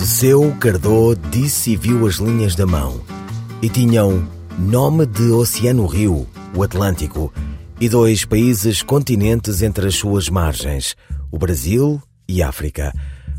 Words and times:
Teseu, 0.00 0.56
Cardô, 0.58 1.14
disse 1.14 1.72
e 1.72 1.76
viu 1.76 2.06
as 2.06 2.14
linhas 2.14 2.54
da 2.54 2.64
mão. 2.64 3.02
E 3.60 3.68
tinham 3.68 4.26
nome 4.58 5.04
de 5.04 5.30
oceano-rio, 5.30 6.26
o 6.56 6.62
Atlântico, 6.62 7.30
e 7.78 7.86
dois 7.86 8.24
países 8.24 8.82
continentes 8.82 9.60
entre 9.60 9.86
as 9.86 9.96
suas 9.96 10.30
margens, 10.30 10.96
o 11.30 11.36
Brasil 11.36 12.00
e 12.26 12.42
África. 12.42 12.94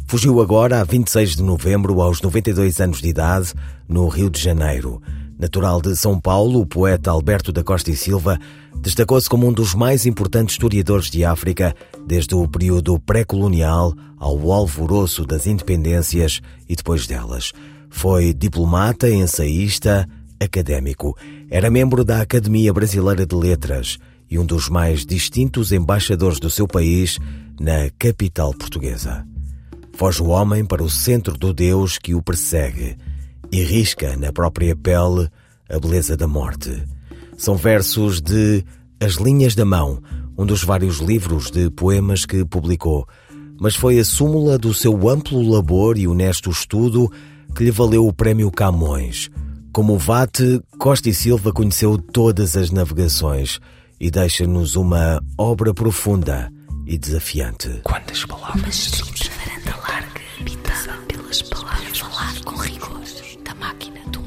Fugiu 0.06 0.40
agora, 0.40 0.82
a 0.82 0.84
26 0.84 1.38
de 1.38 1.42
novembro, 1.42 2.00
aos 2.00 2.22
92 2.22 2.80
anos 2.80 3.02
de 3.02 3.10
idade, 3.10 3.56
no 3.90 4.08
Rio 4.08 4.30
de 4.30 4.40
Janeiro. 4.40 5.02
Natural 5.42 5.82
de 5.82 5.96
São 5.96 6.20
Paulo, 6.20 6.60
o 6.62 6.68
poeta 6.68 7.10
Alberto 7.10 7.52
da 7.52 7.64
Costa 7.64 7.90
e 7.90 7.96
Silva 7.96 8.38
destacou-se 8.76 9.28
como 9.28 9.48
um 9.48 9.52
dos 9.52 9.74
mais 9.74 10.06
importantes 10.06 10.54
historiadores 10.54 11.10
de 11.10 11.26
África, 11.26 11.76
desde 12.06 12.36
o 12.36 12.48
período 12.48 13.00
pré-colonial 13.00 13.92
ao 14.20 14.52
alvoroço 14.52 15.26
das 15.26 15.48
independências 15.48 16.42
e 16.70 16.76
depois 16.76 17.08
delas. 17.08 17.54
Foi 17.90 18.36
diplomata, 18.36 19.10
ensaísta, 19.10 20.08
académico. 20.40 21.18
Era 21.50 21.72
membro 21.72 22.06
da 22.06 22.22
Academia 22.22 22.72
Brasileira 22.72 23.26
de 23.26 23.36
Letras 23.36 23.98
e 24.30 24.38
um 24.38 24.46
dos 24.46 24.70
mais 24.70 25.04
distintos 25.04 25.72
embaixadores 25.72 26.40
do 26.40 26.52
seu 26.52 26.68
país 26.68 27.18
na 27.60 27.90
capital 27.98 28.54
portuguesa. 28.54 29.26
Foge 29.94 30.22
o 30.22 30.28
homem 30.28 30.64
para 30.64 30.84
o 30.84 30.90
centro 30.90 31.36
do 31.36 31.52
Deus 31.52 31.98
que 31.98 32.14
o 32.14 32.22
persegue 32.22 32.96
e 33.52 33.62
risca 33.64 34.16
na 34.16 34.32
própria 34.32 34.76
pele 34.76 35.30
a 35.72 35.80
beleza 35.80 36.18
da 36.18 36.28
morte. 36.28 36.84
São 37.38 37.56
versos 37.56 38.22
de 38.22 38.64
As 39.00 39.14
Linhas 39.14 39.56
da 39.56 39.66
Mão, 39.66 40.02
um 40.38 40.46
dos 40.46 40.64
vários 40.64 40.98
livros 40.98 41.50
de 41.50 41.70
poemas 41.70 42.26
que 42.26 42.44
publicou, 42.46 43.08
mas 43.60 43.76
foi 43.76 44.00
a 44.00 44.06
súmula 44.06 44.58
do 44.58 44.74
seu 44.74 45.08
amplo 45.10 45.42
labor 45.50 45.98
e 45.98 46.08
honesto 46.08 46.50
estudo 46.50 47.12
que 47.56 47.64
lhe 47.64 47.72
valeu 47.72 48.06
o 48.08 48.14
Prémio 48.14 48.52
Camões. 48.52 49.30
Como 49.72 49.98
Vate, 49.98 50.62
Costa 50.78 51.10
e 51.10 51.14
Silva 51.14 51.54
conheceu 51.54 51.98
todas 51.98 52.58
as 52.58 52.72
navegações 52.72 53.60
e 54.00 54.12
deixa-nos 54.12 54.76
uma 54.76 55.22
obra 55.38 55.74
profunda 55.74 56.52
e 56.86 56.98
desafiante. 56.98 57.82
Quantas 57.84 58.26
palavras? 58.26 59.02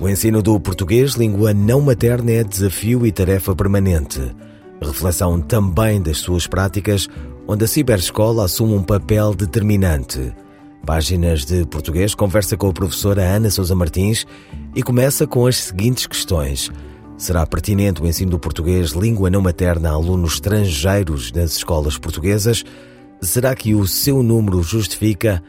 O 0.05 0.08
ensino 0.10 0.42
do 0.42 0.60
português, 0.60 1.14
língua 1.14 1.55
não 1.55 1.80
materna, 1.80 2.30
é 2.30 2.44
desafio 2.44 3.06
e 3.06 3.10
tarefa 3.10 3.56
permanente. 3.56 4.20
Reflexão 4.78 5.41
também 5.41 6.02
das 6.02 6.19
suas 6.19 6.47
práticas, 6.47 7.08
onde 7.48 7.64
a 7.64 7.66
ciberescola 7.66 8.44
assume 8.44 8.75
um 8.75 8.82
papel 8.82 9.34
determinante. 9.34 10.30
Páginas 10.84 11.47
de 11.47 11.64
Português 11.64 12.14
conversa 12.14 12.55
com 12.55 12.69
a 12.69 12.72
professora 12.75 13.22
Ana 13.22 13.48
Sousa 13.48 13.75
Martins 13.75 14.27
e 14.75 14.82
começa 14.82 15.27
com 15.27 15.47
as 15.47 15.56
seguintes 15.56 16.06
questões. 16.06 16.70
Será 17.16 17.47
pertinente 17.47 18.02
o 18.02 18.06
ensino 18.06 18.32
do 18.32 18.38
português 18.38 18.91
língua 18.91 19.30
não 19.30 19.41
materna 19.41 19.88
a 19.88 19.94
alunos 19.94 20.34
estrangeiros 20.34 21.32
nas 21.32 21.56
escolas 21.56 21.97
portuguesas? 21.97 22.62
Será 23.22 23.54
que 23.54 23.75
o 23.75 23.86
seu 23.86 24.22
número 24.22 24.62
justifica? 24.62 25.42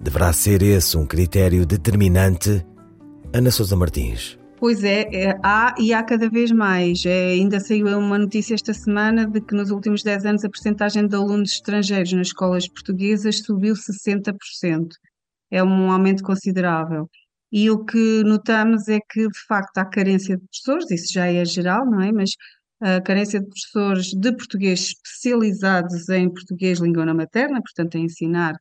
Deverá 0.00 0.32
ser 0.32 0.62
esse 0.62 0.96
um 0.96 1.04
critério 1.04 1.66
determinante? 1.66 2.64
Ana 3.34 3.50
Sousa 3.50 3.76
Martins. 3.76 4.38
Pois 4.56 4.82
é, 4.82 5.02
é, 5.12 5.38
há 5.44 5.74
e 5.78 5.92
há 5.92 6.02
cada 6.02 6.30
vez 6.30 6.50
mais. 6.50 7.04
É, 7.04 7.28
ainda 7.28 7.60
saiu 7.60 7.86
uma 7.98 8.18
notícia 8.18 8.54
esta 8.54 8.72
semana 8.72 9.26
de 9.26 9.40
que 9.40 9.54
nos 9.54 9.70
últimos 9.70 10.02
10 10.02 10.24
anos 10.24 10.44
a 10.44 10.48
percentagem 10.48 11.06
de 11.06 11.14
alunos 11.14 11.52
estrangeiros 11.52 12.12
nas 12.12 12.28
escolas 12.28 12.66
portuguesas 12.66 13.40
subiu 13.40 13.74
60%. 13.74 14.88
É 15.50 15.62
um 15.62 15.92
aumento 15.92 16.22
considerável. 16.24 17.08
E 17.52 17.70
o 17.70 17.84
que 17.84 18.22
notamos 18.24 18.88
é 18.88 18.98
que, 18.98 19.28
de 19.28 19.46
facto, 19.46 19.78
há 19.78 19.84
carência 19.84 20.36
de 20.36 20.44
professores, 20.44 20.90
isso 20.90 21.12
já 21.12 21.26
é 21.26 21.44
geral, 21.44 21.86
não 21.86 22.00
é? 22.00 22.10
Mas 22.10 22.30
a 22.80 23.00
carência 23.00 23.40
de 23.40 23.46
professores 23.46 24.06
de 24.06 24.32
português 24.32 24.80
especializados 24.80 26.08
em 26.08 26.28
português 26.30 26.78
língua 26.78 27.04
materna, 27.14 27.60
portanto, 27.62 27.96
a 27.96 28.00
ensinar 28.00 28.54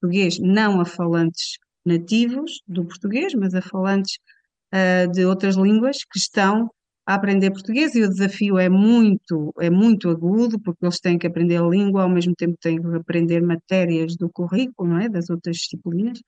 português 0.00 0.38
não 0.38 0.80
a 0.80 0.84
falantes 0.84 1.58
nativos 1.86 2.60
do 2.66 2.84
português, 2.84 3.32
mas 3.34 3.54
a 3.54 3.62
falantes 3.62 4.18
uh, 4.74 5.10
de 5.12 5.24
outras 5.24 5.56
línguas 5.56 5.98
que 5.98 6.18
estão 6.18 6.70
a 7.06 7.14
aprender 7.14 7.52
português 7.52 7.94
e 7.94 8.02
o 8.02 8.08
desafio 8.08 8.58
é 8.58 8.68
muito, 8.68 9.54
é 9.60 9.70
muito 9.70 10.10
agudo, 10.10 10.60
porque 10.60 10.84
eles 10.84 10.98
têm 10.98 11.16
que 11.16 11.26
aprender 11.26 11.56
a 11.58 11.68
língua, 11.68 12.02
ao 12.02 12.08
mesmo 12.08 12.34
tempo 12.34 12.56
têm 12.60 12.82
que 12.82 12.96
aprender 12.96 13.40
matérias 13.40 14.16
do 14.16 14.28
currículo, 14.28 14.90
não 14.90 14.98
é? 14.98 15.08
das 15.08 15.30
outras 15.30 15.56
disciplinas, 15.56 16.20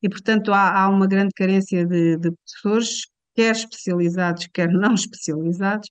e 0.00 0.08
portanto 0.08 0.52
há, 0.52 0.82
há 0.82 0.88
uma 0.88 1.08
grande 1.08 1.32
carência 1.34 1.84
de, 1.84 2.16
de 2.18 2.30
professores, 2.30 3.06
quer 3.34 3.52
especializados, 3.52 4.48
quer 4.52 4.68
não 4.68 4.94
especializados. 4.94 5.88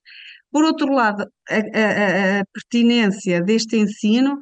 Por 0.50 0.64
outro 0.64 0.92
lado, 0.92 1.30
a, 1.50 1.56
a, 1.56 2.40
a 2.40 2.44
pertinência 2.54 3.42
deste 3.42 3.76
ensino 3.76 4.38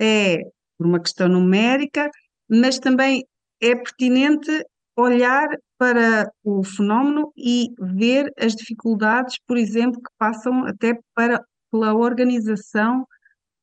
é 0.00 0.38
por 0.76 0.86
uma 0.86 1.00
questão 1.00 1.28
numérica, 1.28 2.10
mas 2.48 2.78
também 2.78 3.24
é 3.60 3.74
pertinente 3.74 4.64
olhar 4.96 5.48
para 5.78 6.30
o 6.42 6.64
fenómeno 6.64 7.32
e 7.36 7.68
ver 7.80 8.32
as 8.38 8.54
dificuldades, 8.54 9.36
por 9.46 9.56
exemplo, 9.56 10.00
que 10.02 10.10
passam 10.18 10.64
até 10.66 10.98
para, 11.14 11.40
pela 11.70 11.94
organização 11.94 13.06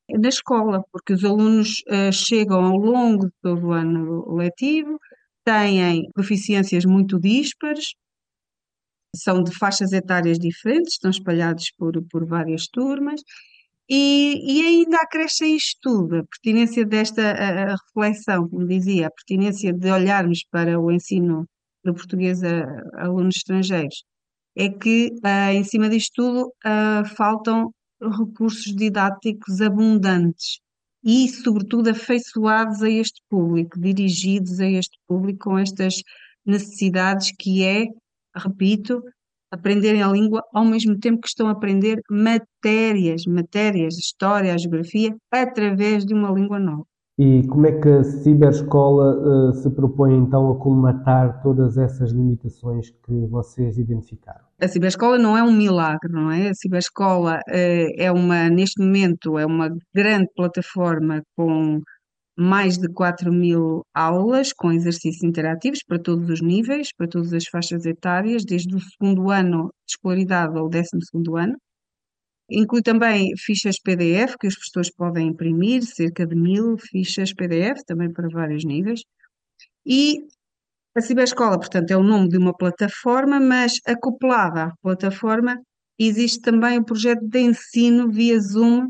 na 0.08 0.28
escola, 0.28 0.82
porque 0.92 1.12
os 1.12 1.24
alunos 1.24 1.82
uh, 1.88 2.12
chegam 2.12 2.64
ao 2.64 2.76
longo 2.76 3.26
de 3.26 3.32
todo 3.42 3.66
o 3.66 3.72
ano 3.72 4.34
letivo, 4.34 4.98
têm 5.44 6.08
proficiências 6.14 6.84
muito 6.84 7.18
díspares, 7.20 7.94
são 9.14 9.42
de 9.42 9.54
faixas 9.56 9.92
etárias 9.92 10.38
diferentes, 10.38 10.94
estão 10.94 11.10
espalhados 11.10 11.70
por, 11.76 11.92
por 12.10 12.26
várias 12.26 12.66
turmas, 12.66 13.20
e, 13.88 14.60
e 14.60 14.66
ainda 14.66 14.98
acresce 14.98 15.44
a 15.44 15.48
isto 15.48 15.78
tudo, 15.82 16.16
a 16.16 16.24
pertinência 16.24 16.84
desta 16.84 17.22
a, 17.32 17.72
a 17.72 17.76
reflexão, 17.76 18.48
como 18.48 18.66
dizia, 18.66 19.06
a 19.06 19.10
pertinência 19.10 19.72
de 19.72 19.90
olharmos 19.90 20.44
para 20.50 20.80
o 20.80 20.90
ensino 20.90 21.46
do 21.84 21.94
português 21.94 22.42
a, 22.42 22.64
a 22.94 23.04
alunos 23.04 23.36
estrangeiros, 23.36 24.04
é 24.56 24.68
que, 24.68 25.12
uh, 25.24 25.52
em 25.52 25.64
cima 25.64 25.88
disto 25.88 26.14
tudo, 26.16 26.46
uh, 26.64 27.06
faltam 27.16 27.70
recursos 28.00 28.74
didáticos 28.74 29.60
abundantes 29.60 30.60
e, 31.04 31.28
sobretudo, 31.28 31.90
afeiçoados 31.90 32.82
a 32.82 32.90
este 32.90 33.22
público, 33.30 33.78
dirigidos 33.78 34.58
a 34.60 34.66
este 34.68 34.98
público 35.06 35.50
com 35.50 35.58
estas 35.58 36.02
necessidades 36.44 37.32
que 37.38 37.64
é, 37.64 37.86
repito, 38.34 39.02
aprenderem 39.56 40.02
a 40.02 40.08
língua 40.08 40.42
ao 40.52 40.64
mesmo 40.64 40.98
tempo 40.98 41.20
que 41.20 41.28
estão 41.28 41.48
a 41.48 41.52
aprender 41.52 42.00
matérias, 42.10 43.24
matérias, 43.26 43.98
história, 43.98 44.56
geografia, 44.56 45.14
através 45.32 46.04
de 46.04 46.14
uma 46.14 46.30
língua 46.30 46.58
nova. 46.58 46.84
E 47.18 47.46
como 47.48 47.66
é 47.66 47.72
que 47.72 47.88
a 47.88 48.04
ciberescola 48.04 49.48
uh, 49.48 49.52
se 49.54 49.70
propõe 49.70 50.14
então 50.14 50.50
a 50.50 50.56
colmatar 50.58 51.40
todas 51.42 51.78
essas 51.78 52.12
limitações 52.12 52.90
que 52.90 53.26
vocês 53.30 53.78
identificaram? 53.78 54.44
A 54.60 54.68
ciberescola 54.68 55.16
não 55.16 55.36
é 55.36 55.42
um 55.42 55.52
milagre, 55.52 56.12
não 56.12 56.30
é? 56.30 56.50
A 56.50 56.54
ciberescola 56.54 57.36
uh, 57.36 57.92
é 57.96 58.12
uma, 58.12 58.50
neste 58.50 58.82
momento, 58.84 59.38
é 59.38 59.46
uma 59.46 59.70
grande 59.94 60.28
plataforma 60.36 61.22
com 61.34 61.80
mais 62.36 62.78
de 62.78 62.88
4 62.92 63.32
mil 63.32 63.82
aulas 63.94 64.52
com 64.52 64.72
exercícios 64.72 65.22
interativos 65.24 65.80
para 65.86 65.98
todos 65.98 66.28
os 66.28 66.42
níveis, 66.42 66.90
para 66.96 67.08
todas 67.08 67.32
as 67.32 67.46
faixas 67.46 67.86
etárias, 67.86 68.44
desde 68.44 68.74
o 68.74 68.80
segundo 68.80 69.30
ano 69.30 69.70
de 69.86 69.92
escolaridade 69.92 70.58
ao 70.58 70.68
décimo 70.68 71.02
segundo 71.02 71.36
ano. 71.36 71.56
Inclui 72.50 72.82
também 72.82 73.32
fichas 73.38 73.76
PDF 73.82 74.36
que 74.38 74.46
os 74.46 74.54
professores 74.54 74.92
podem 74.94 75.28
imprimir, 75.28 75.82
cerca 75.84 76.26
de 76.26 76.36
mil 76.36 76.76
fichas 76.78 77.32
PDF, 77.34 77.82
também 77.86 78.12
para 78.12 78.28
vários 78.28 78.64
níveis. 78.64 79.00
E 79.84 80.18
a 80.96 81.00
Ciberescola, 81.00 81.58
portanto, 81.58 81.90
é 81.90 81.96
o 81.96 82.02
nome 82.02 82.28
de 82.28 82.38
uma 82.38 82.56
plataforma, 82.56 83.40
mas 83.40 83.74
acoplada 83.86 84.64
à 84.64 84.72
plataforma 84.82 85.60
existe 85.98 86.40
também 86.40 86.78
o 86.78 86.84
projeto 86.84 87.26
de 87.26 87.40
ensino 87.40 88.10
via 88.10 88.38
Zoom 88.40 88.88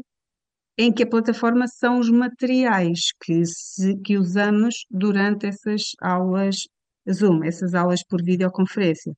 em 0.79 0.93
que 0.93 1.03
a 1.03 1.09
plataforma 1.09 1.67
são 1.67 1.99
os 1.99 2.11
materiais 2.11 3.13
que, 3.23 3.45
se, 3.47 3.97
que 3.99 4.19
usamos 4.19 4.87
durante 4.91 5.47
essas 5.47 5.93
aulas 6.01 6.69
Zoom, 7.11 7.45
essas 7.45 7.75
aulas 7.75 8.03
por 8.05 8.23
videoconferência. 8.23 9.15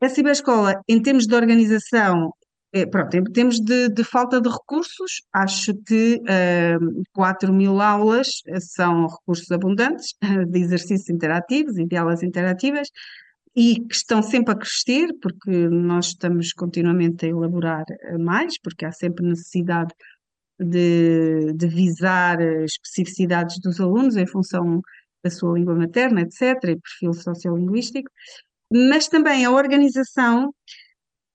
A 0.00 0.08
ciberescola, 0.08 0.80
em 0.88 1.00
termos 1.00 1.26
de 1.26 1.34
organização, 1.34 2.32
é, 2.72 2.84
pronto, 2.84 3.14
em 3.16 3.24
termos 3.24 3.58
de, 3.60 3.88
de, 3.88 4.04
falta 4.04 4.40
de 4.40 4.48
recursos, 4.48 5.22
acho 5.32 5.74
que 5.86 6.20
uh, 6.20 7.02
4 7.12 7.52
mil 7.52 7.80
aulas 7.80 8.42
são 8.60 9.06
recursos 9.06 9.50
abundantes 9.50 10.14
de 10.50 10.58
exercícios 10.58 11.08
interativos 11.08 11.78
e 11.78 11.86
de 11.86 11.96
aulas 11.96 12.22
interativas 12.22 12.88
e 13.54 13.80
que 13.80 13.94
estão 13.94 14.22
sempre 14.22 14.52
a 14.52 14.58
crescer, 14.58 15.08
porque 15.22 15.50
nós 15.68 16.08
estamos 16.08 16.52
continuamente 16.52 17.24
a 17.24 17.30
elaborar 17.30 17.86
mais, 18.20 18.60
porque 18.60 18.84
há 18.84 18.92
sempre 18.92 19.26
necessidade 19.26 19.88
de, 19.88 19.94
de 20.58 21.66
visar 21.68 22.40
especificidades 22.40 23.58
dos 23.60 23.80
alunos 23.80 24.16
em 24.16 24.26
função 24.26 24.80
da 25.22 25.30
sua 25.30 25.58
língua 25.58 25.74
materna, 25.74 26.22
etc., 26.22 26.42
e 26.64 26.80
perfil 26.80 27.12
sociolinguístico, 27.12 28.10
mas 28.72 29.08
também 29.08 29.44
a 29.44 29.50
organização 29.50 30.52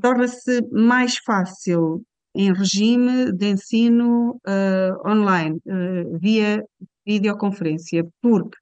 torna-se 0.02 0.62
mais 0.72 1.18
fácil 1.18 2.04
em 2.34 2.54
regime 2.54 3.32
de 3.34 3.50
ensino 3.52 4.40
uh, 4.48 5.10
online, 5.10 5.58
uh, 5.66 6.18
via 6.18 6.64
videoconferência, 7.06 8.08
porque 8.22 8.58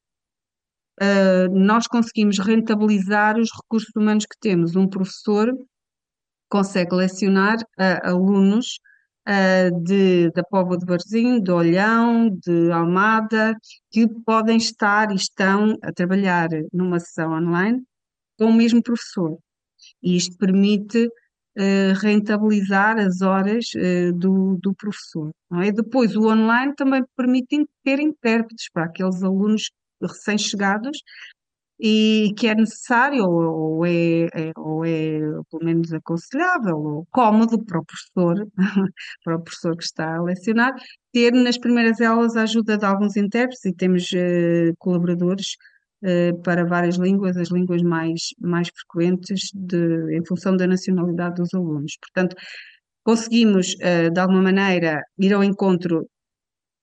uh, 1.01 1.53
nós 1.53 1.87
conseguimos 1.87 2.39
rentabilizar 2.39 3.37
os 3.37 3.49
recursos 3.55 3.91
humanos 3.95 4.25
que 4.25 4.37
temos. 4.39 4.75
Um 4.75 4.87
professor 4.87 5.53
consegue 6.49 6.95
lecionar 6.95 7.57
alunos 8.01 8.79
de, 9.83 10.31
da 10.31 10.43
Póvoa 10.43 10.77
de 10.77 10.85
Varzim, 10.85 11.41
de 11.41 11.51
Olhão, 11.51 12.29
de 12.29 12.71
Almada, 12.71 13.55
que 13.91 14.07
podem 14.25 14.57
estar 14.57 15.11
e 15.11 15.15
estão 15.15 15.77
a 15.83 15.91
trabalhar 15.91 16.49
numa 16.73 16.99
sessão 16.99 17.33
online 17.33 17.83
com 18.37 18.45
o 18.45 18.53
mesmo 18.53 18.81
professor. 18.81 19.37
E 20.01 20.15
isto 20.15 20.37
permite 20.37 21.05
uh, 21.05 21.93
rentabilizar 22.01 22.97
as 22.97 23.21
horas 23.21 23.65
uh, 23.75 24.13
do, 24.13 24.57
do 24.61 24.73
professor. 24.73 25.31
Não 25.49 25.61
é? 25.61 25.71
Depois, 25.71 26.15
o 26.15 26.27
online 26.27 26.73
também 26.75 27.03
permite 27.15 27.65
ter 27.83 27.99
intérpretes 27.99 28.69
para 28.71 28.85
aqueles 28.85 29.21
alunos 29.21 29.69
recém-chegados 30.01 30.97
e 31.79 32.33
que 32.37 32.47
é 32.47 32.55
necessário 32.55 33.23
ou, 33.25 33.85
é, 33.85 34.25
é, 34.33 34.51
ou 34.57 34.83
é 34.83 35.19
pelo 35.49 35.63
menos 35.63 35.93
aconselhável 35.93 36.77
ou 36.77 37.07
cómodo 37.09 37.63
para 37.63 37.79
o 37.79 37.85
professor, 37.85 38.47
para 39.23 39.35
o 39.37 39.41
professor 39.41 39.77
que 39.77 39.83
está 39.83 40.17
a 40.17 40.21
lecionar, 40.21 40.73
ter 41.13 41.31
nas 41.31 41.57
primeiras 41.57 42.01
aulas 42.01 42.35
a 42.35 42.43
ajuda 42.43 42.77
de 42.77 42.85
alguns 42.85 43.15
intérpretes 43.15 43.63
e 43.63 43.73
temos 43.73 44.11
uh, 44.11 44.75
colaboradores 44.77 45.55
uh, 46.03 46.37
para 46.43 46.65
várias 46.65 46.97
línguas, 46.97 47.37
as 47.37 47.49
línguas 47.49 47.81
mais, 47.81 48.33
mais 48.41 48.67
frequentes 48.69 49.49
de, 49.53 50.17
em 50.17 50.25
função 50.25 50.57
da 50.57 50.67
nacionalidade 50.67 51.35
dos 51.35 51.53
alunos. 51.53 51.97
Portanto, 52.01 52.35
conseguimos 53.03 53.75
uh, 53.75 54.11
de 54.11 54.19
alguma 54.19 54.41
maneira 54.41 55.01
ir 55.17 55.33
ao 55.33 55.43
encontro 55.43 56.09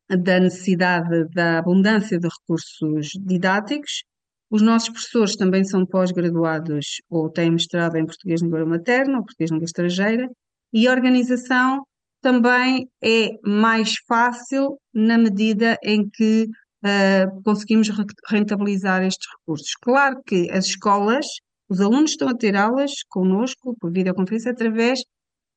da 0.09 0.41
necessidade 0.41 1.29
da 1.35 1.59
abundância 1.59 2.19
de 2.19 2.29
recursos 2.29 3.11
didáticos 3.21 4.05
os 4.51 4.63
nossos 4.63 4.89
professores 4.89 5.37
também 5.37 5.65
são 5.65 5.85
pós-graduados 5.85 7.01
ou 7.11 7.31
têm 7.31 7.51
mestrado 7.51 7.97
em 7.97 8.07
português 8.07 8.43
língua 8.43 8.65
materna 8.65 9.19
ou 9.19 9.25
português 9.25 9.51
língua 9.51 9.65
estrangeira 9.65 10.29
e 10.73 10.87
a 10.87 10.93
organização 10.93 11.85
também 12.21 12.89
é 13.03 13.31
mais 13.45 13.95
fácil 14.07 14.79
na 14.93 15.19
medida 15.19 15.77
em 15.83 16.09
que 16.09 16.49
uh, 16.85 17.43
conseguimos 17.43 17.89
rentabilizar 18.29 19.03
estes 19.03 19.29
recursos. 19.39 19.75
Claro 19.81 20.21
que 20.27 20.51
as 20.51 20.67
escolas, 20.67 21.27
os 21.69 21.81
alunos 21.81 22.13
estão 22.13 22.29
a 22.29 22.37
ter 22.37 22.57
aulas 22.57 22.93
connosco 23.09 23.77
por 23.81 23.93
videoconferência 23.93 24.51
através 24.51 25.01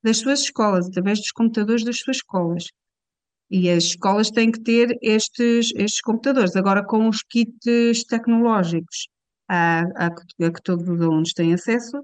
das 0.04 0.18
suas 0.18 0.42
escolas, 0.42 0.88
através 0.88 1.20
dos 1.20 1.32
computadores 1.32 1.84
das 1.84 2.00
suas 2.00 2.18
escolas. 2.18 2.66
E 3.50 3.70
as 3.70 3.86
escolas 3.86 4.30
têm 4.30 4.52
que 4.52 4.62
ter 4.62 4.98
estes, 5.02 5.72
estes 5.76 6.02
computadores. 6.02 6.56
Agora, 6.56 6.84
com 6.86 7.08
os 7.08 7.24
kits 7.24 8.04
tecnológicos 8.08 9.08
a, 9.50 9.82
a, 9.96 10.06
a 10.08 10.52
que 10.52 10.62
todos 10.64 10.88
os 10.88 11.02
alunos 11.02 11.34
têm 11.34 11.54
acesso, 11.54 12.04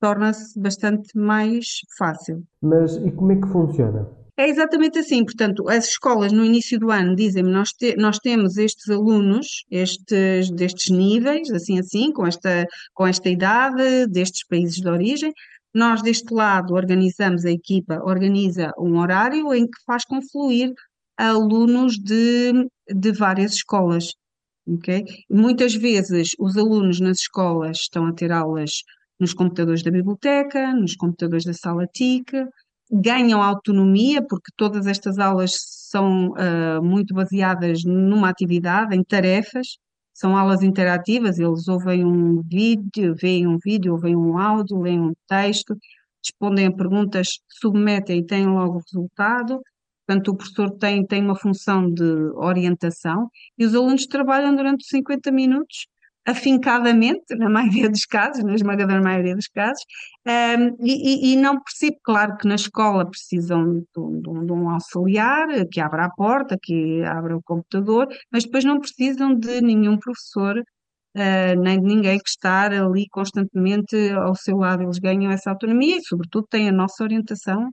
torna-se 0.00 0.58
bastante 0.60 1.16
mais 1.18 1.80
fácil. 1.98 2.44
Mas 2.62 2.96
e 2.96 3.10
como 3.10 3.32
é 3.32 3.36
que 3.36 3.48
funciona? 3.48 4.06
É 4.36 4.48
exatamente 4.48 4.98
assim, 4.98 5.24
portanto, 5.24 5.68
as 5.68 5.86
escolas 5.86 6.32
no 6.32 6.44
início 6.44 6.76
do 6.76 6.90
ano 6.90 7.14
dizem-me 7.14 7.50
nós, 7.50 7.70
te, 7.70 7.94
nós 7.96 8.18
temos 8.18 8.56
estes 8.56 8.90
alunos, 8.90 9.64
estes, 9.70 10.50
destes 10.50 10.90
níveis, 10.90 11.48
assim 11.52 11.78
assim, 11.78 12.12
com 12.12 12.26
esta, 12.26 12.66
com 12.92 13.06
esta 13.06 13.28
idade, 13.28 14.08
destes 14.08 14.44
países 14.44 14.76
de 14.76 14.88
origem, 14.88 15.32
nós, 15.74 16.02
deste 16.02 16.32
lado, 16.32 16.74
organizamos, 16.74 17.44
a 17.44 17.50
equipa 17.50 18.00
organiza 18.04 18.72
um 18.78 18.98
horário 18.98 19.52
em 19.52 19.66
que 19.66 19.82
faz 19.84 20.04
confluir 20.04 20.72
alunos 21.16 21.98
de, 21.98 22.52
de 22.88 23.12
várias 23.12 23.54
escolas. 23.54 24.12
Okay? 24.66 25.04
Muitas 25.28 25.74
vezes 25.74 26.30
os 26.38 26.56
alunos 26.56 27.00
nas 27.00 27.18
escolas 27.18 27.78
estão 27.78 28.06
a 28.06 28.12
ter 28.12 28.32
aulas 28.32 28.82
nos 29.18 29.34
computadores 29.34 29.82
da 29.82 29.90
biblioteca, 29.90 30.72
nos 30.74 30.96
computadores 30.96 31.44
da 31.44 31.52
sala 31.52 31.86
TIC, 31.86 32.32
ganham 32.90 33.42
autonomia, 33.42 34.22
porque 34.26 34.50
todas 34.56 34.86
estas 34.86 35.18
aulas 35.18 35.52
são 35.90 36.30
uh, 36.30 36.82
muito 36.82 37.14
baseadas 37.14 37.84
numa 37.84 38.28
atividade, 38.28 38.96
em 38.96 39.02
tarefas, 39.02 39.78
são 40.14 40.36
aulas 40.36 40.62
interativas, 40.62 41.38
eles 41.38 41.66
ouvem 41.68 42.04
um 42.04 42.40
vídeo, 42.42 43.14
veem 43.20 43.46
um 43.48 43.58
vídeo, 43.62 43.92
ouvem 43.92 44.16
um 44.16 44.38
áudio, 44.38 44.80
leem 44.80 45.00
um 45.00 45.12
texto, 45.28 45.76
respondem 46.24 46.66
a 46.66 46.72
perguntas, 46.72 47.40
submetem 47.48 48.20
e 48.20 48.26
têm 48.26 48.46
logo 48.46 48.78
o 48.78 48.80
resultado. 48.80 49.60
Portanto, 50.06 50.28
o 50.28 50.36
professor 50.36 50.70
tem, 50.78 51.04
tem 51.04 51.22
uma 51.22 51.36
função 51.36 51.90
de 51.90 52.04
orientação 52.36 53.28
e 53.58 53.64
os 53.64 53.74
alunos 53.74 54.06
trabalham 54.06 54.54
durante 54.54 54.86
50 54.86 55.32
minutos 55.32 55.86
afincadamente, 56.26 57.34
na 57.36 57.50
maioria 57.50 57.88
dos 57.88 58.06
casos, 58.06 58.42
na 58.42 58.54
esmagadora 58.54 59.02
maioria 59.02 59.34
dos 59.34 59.48
casos, 59.48 59.84
um, 60.26 60.76
e, 60.80 61.32
e, 61.32 61.36
não 61.36 61.60
percebo, 61.60 61.98
claro 62.02 62.36
que 62.36 62.48
na 62.48 62.54
escola 62.54 63.08
precisam 63.08 63.74
de, 63.74 63.86
de, 64.22 64.46
de, 64.46 64.52
um 64.52 64.70
auxiliar 64.70 65.46
que 65.70 65.80
abra 65.80 66.06
a 66.06 66.10
porta, 66.10 66.56
que 66.60 67.02
abra 67.02 67.36
o 67.36 67.42
computador, 67.42 68.08
mas 68.32 68.44
depois 68.44 68.64
não 68.64 68.80
precisam 68.80 69.34
de 69.34 69.60
nenhum 69.60 69.98
professor, 69.98 70.58
uh, 70.58 71.60
nem 71.60 71.80
de 71.80 71.86
ninguém 71.86 72.18
que 72.18 72.28
estar 72.28 72.72
ali 72.72 73.06
constantemente 73.10 73.94
ao 74.12 74.34
seu 74.34 74.56
lado, 74.56 74.82
eles 74.82 74.98
ganham 74.98 75.30
essa 75.30 75.50
autonomia 75.50 75.98
e, 75.98 76.04
sobretudo, 76.04 76.46
têm 76.48 76.68
a 76.70 76.72
nossa 76.72 77.04
orientação, 77.04 77.70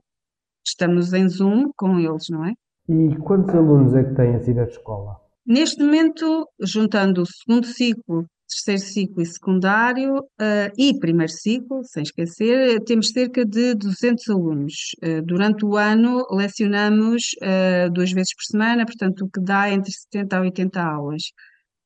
estamos 0.66 1.14
em 1.14 1.26
Zoom 1.26 1.70
com 1.74 1.98
eles, 1.98 2.26
não 2.28 2.44
é? 2.44 2.52
E 2.88 3.16
quantos 3.16 3.54
alunos 3.54 3.94
é 3.94 4.04
que 4.04 4.14
tem 4.14 4.34
a 4.34 4.42
ciberescola? 4.42 5.16
Neste 5.46 5.82
momento, 5.82 6.46
juntando 6.60 7.22
o 7.22 7.26
segundo 7.26 7.66
ciclo 7.66 8.26
terceiro 8.54 8.80
ciclo 8.80 9.22
e 9.22 9.26
secundário 9.26 10.18
uh, 10.18 10.72
e 10.76 10.98
primeiro 10.98 11.32
ciclo, 11.32 11.82
sem 11.84 12.02
esquecer, 12.02 12.80
temos 12.84 13.08
cerca 13.08 13.44
de 13.44 13.74
200 13.74 14.28
alunos. 14.28 14.74
Uh, 15.02 15.22
durante 15.22 15.64
o 15.64 15.76
ano 15.76 16.26
lecionamos 16.30 17.32
uh, 17.42 17.90
duas 17.90 18.12
vezes 18.12 18.34
por 18.34 18.44
semana, 18.44 18.84
portanto 18.84 19.24
o 19.24 19.30
que 19.30 19.40
dá 19.40 19.70
entre 19.70 19.92
70 19.92 20.36
a 20.36 20.40
80 20.40 20.82
aulas. 20.82 21.22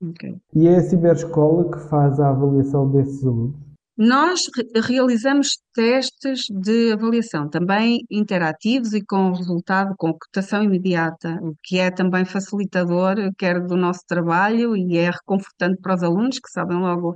Okay. 0.03 0.37
E 0.55 0.69
é 0.69 0.77
a 0.77 0.83
ciberescola 0.83 1.71
que 1.71 1.89
faz 1.89 2.21
a 2.21 2.29
avaliação 2.29 2.91
desses 2.91 3.25
alunos? 3.25 3.66
Nós 3.97 4.43
realizamos 4.85 5.59
testes 5.73 6.45
de 6.51 6.93
avaliação, 6.93 7.49
também 7.49 8.01
interativos 8.11 8.93
e 8.93 9.03
com 9.03 9.33
resultado, 9.33 9.95
com 9.97 10.13
cotação 10.13 10.63
imediata, 10.63 11.39
o 11.41 11.55
que 11.63 11.79
é 11.79 11.91
também 11.91 12.27
facilitador, 12.27 13.17
quer 13.39 13.59
do 13.67 13.75
nosso 13.75 14.01
trabalho 14.07 14.77
e 14.77 14.99
é 14.99 15.11
reconfortante 15.11 15.81
para 15.81 15.95
os 15.95 16.03
alunos 16.03 16.39
que 16.39 16.51
sabem 16.51 16.77
logo 16.77 17.15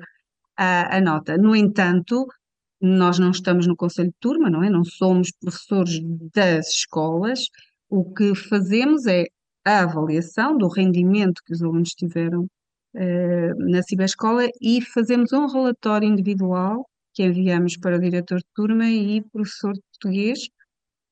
a, 0.57 0.97
a 0.97 1.01
nota. 1.03 1.37
No 1.37 1.55
entanto, 1.55 2.27
nós 2.81 3.19
não 3.19 3.31
estamos 3.31 3.67
no 3.67 3.77
conselho 3.77 4.09
de 4.09 4.17
turma, 4.19 4.49
não 4.49 4.63
é? 4.63 4.71
Não 4.71 4.85
somos 4.85 5.31
professores 5.39 6.01
das 6.35 6.69
escolas. 6.69 7.45
O 7.91 8.11
que 8.15 8.35
fazemos 8.35 9.07
é 9.07 9.27
a 9.67 9.81
avaliação 9.83 10.57
do 10.57 10.69
rendimento 10.69 11.43
que 11.45 11.53
os 11.53 11.63
alunos 11.63 11.91
tiveram 11.91 12.47
na 12.93 13.83
ciberescola 13.83 14.49
e 14.61 14.81
fazemos 14.83 15.33
um 15.33 15.47
relatório 15.47 16.09
individual 16.09 16.85
que 17.15 17.25
enviamos 17.25 17.77
para 17.77 17.97
o 17.97 18.01
diretor 18.01 18.39
de 18.39 18.47
turma 18.55 18.87
e 18.87 19.23
professor 19.33 19.73
de 19.73 19.81
português, 19.93 20.39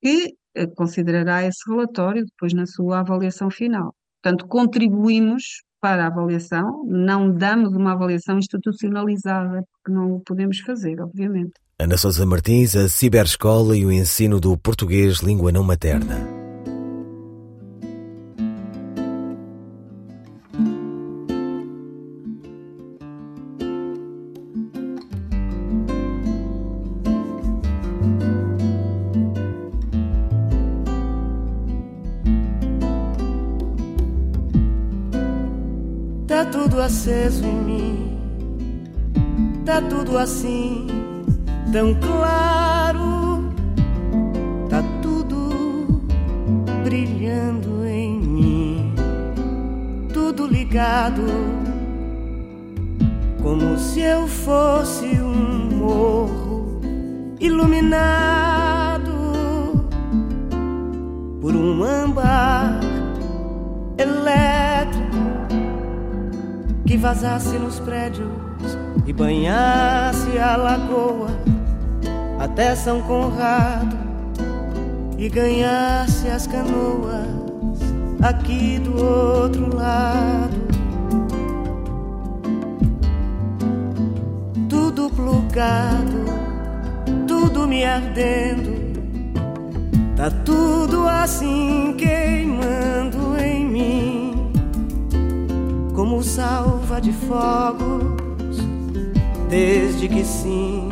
que 0.03 0.35
uh, 0.57 0.75
considerará 0.75 1.45
esse 1.45 1.59
relatório 1.69 2.25
depois 2.25 2.53
na 2.53 2.67
sua 2.67 3.01
avaliação 3.01 3.51
final. 3.51 3.95
Portanto, 4.23 4.47
contribuímos 4.47 5.63
para 5.81 6.05
a 6.05 6.07
avaliação, 6.09 6.85
não 6.87 7.33
damos 7.33 7.73
uma 7.73 7.93
avaliação 7.93 8.39
institucionalizada, 8.39 9.63
porque 9.73 9.93
não 9.93 10.15
o 10.15 10.21
podemos 10.21 10.59
fazer, 10.61 11.01
obviamente. 11.01 11.53
Ana 11.79 11.97
Sousa 11.97 12.27
Martins, 12.27 12.75
a 12.75 12.89
Ciberescola 12.89 13.77
e 13.77 13.87
o 13.87 13.93
ensino 13.93 14.41
do 14.41 14.59
português 14.59 15.19
língua 15.19 15.53
não 15.53 15.63
materna. 15.63 16.48
Tudo 40.09 40.19
assim, 40.21 40.87
tão 41.71 41.95
claro, 41.97 43.53
tá 44.71 44.83
tudo 45.03 46.01
brilhando 46.83 47.87
em 47.87 48.19
mim, 48.19 48.95
tudo 50.11 50.47
ligado, 50.47 51.23
como 53.43 53.77
se 53.77 54.01
eu 54.01 54.27
fosse 54.27 55.05
um 55.05 55.77
morro 55.77 56.81
iluminado 57.39 59.13
por 61.39 61.55
um 61.55 61.85
âmbar 61.85 62.81
elétrico 63.99 65.19
que 66.87 66.97
vazasse 66.97 67.59
nos 67.59 67.79
prédios 67.79 68.48
e 69.07 69.13
banhasse 69.13 70.39
a 70.39 70.57
lagoa 70.57 71.31
até 72.39 72.75
São 72.75 73.01
Conrado 73.03 73.97
e 75.17 75.29
ganhasse 75.29 76.29
as 76.29 76.47
canoas 76.47 77.27
aqui 78.23 78.79
do 78.79 78.97
outro 78.97 79.75
lado. 79.75 80.57
Tudo 84.69 85.11
plugado, 85.11 86.25
tudo 87.27 87.67
me 87.67 87.85
ardendo, 87.85 88.73
tá 90.17 90.31
tudo 90.45 91.09
assim 91.09 91.95
queimando 91.97 93.37
em 93.39 93.67
mim 93.67 94.53
como 95.95 96.23
salva 96.23 97.01
de 97.01 97.13
fogos, 97.13 98.28
desde 99.49 100.09
que 100.09 100.25
sim 100.25 100.91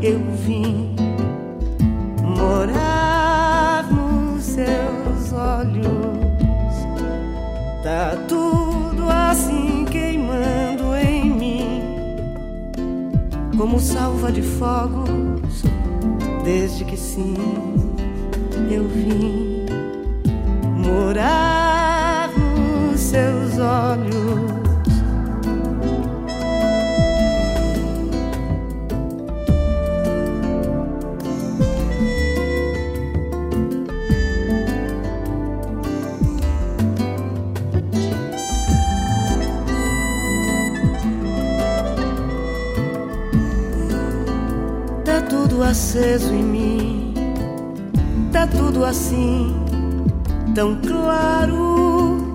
eu 0.00 0.20
vim 0.46 0.94
morar 2.22 3.84
nos 3.90 4.44
seus 4.44 5.32
olhos. 5.32 5.90
Tá 7.82 8.16
tudo 8.28 9.08
assim 9.10 9.84
queimando 9.90 10.94
em 10.94 11.30
mim, 11.30 11.82
como 13.56 13.80
salva 13.80 14.30
de 14.30 14.42
fogos, 14.42 15.64
desde 16.44 16.84
que 16.84 16.96
sim 16.96 17.34
eu 18.70 18.86
vim 18.86 19.66
morar 20.76 22.30
nos 22.30 23.00
seus 23.00 23.58
olhos. 23.58 24.49
Tá 45.20 45.26
tudo 45.26 45.62
aceso 45.62 46.32
em 46.32 46.42
mim, 46.42 47.14
tá 48.32 48.46
tudo 48.46 48.86
assim, 48.86 49.54
tão 50.54 50.80
claro, 50.80 52.34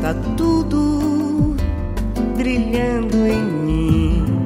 tá 0.00 0.14
tudo 0.34 1.54
brilhando 2.34 3.14
em 3.26 3.44
mim, 3.44 4.42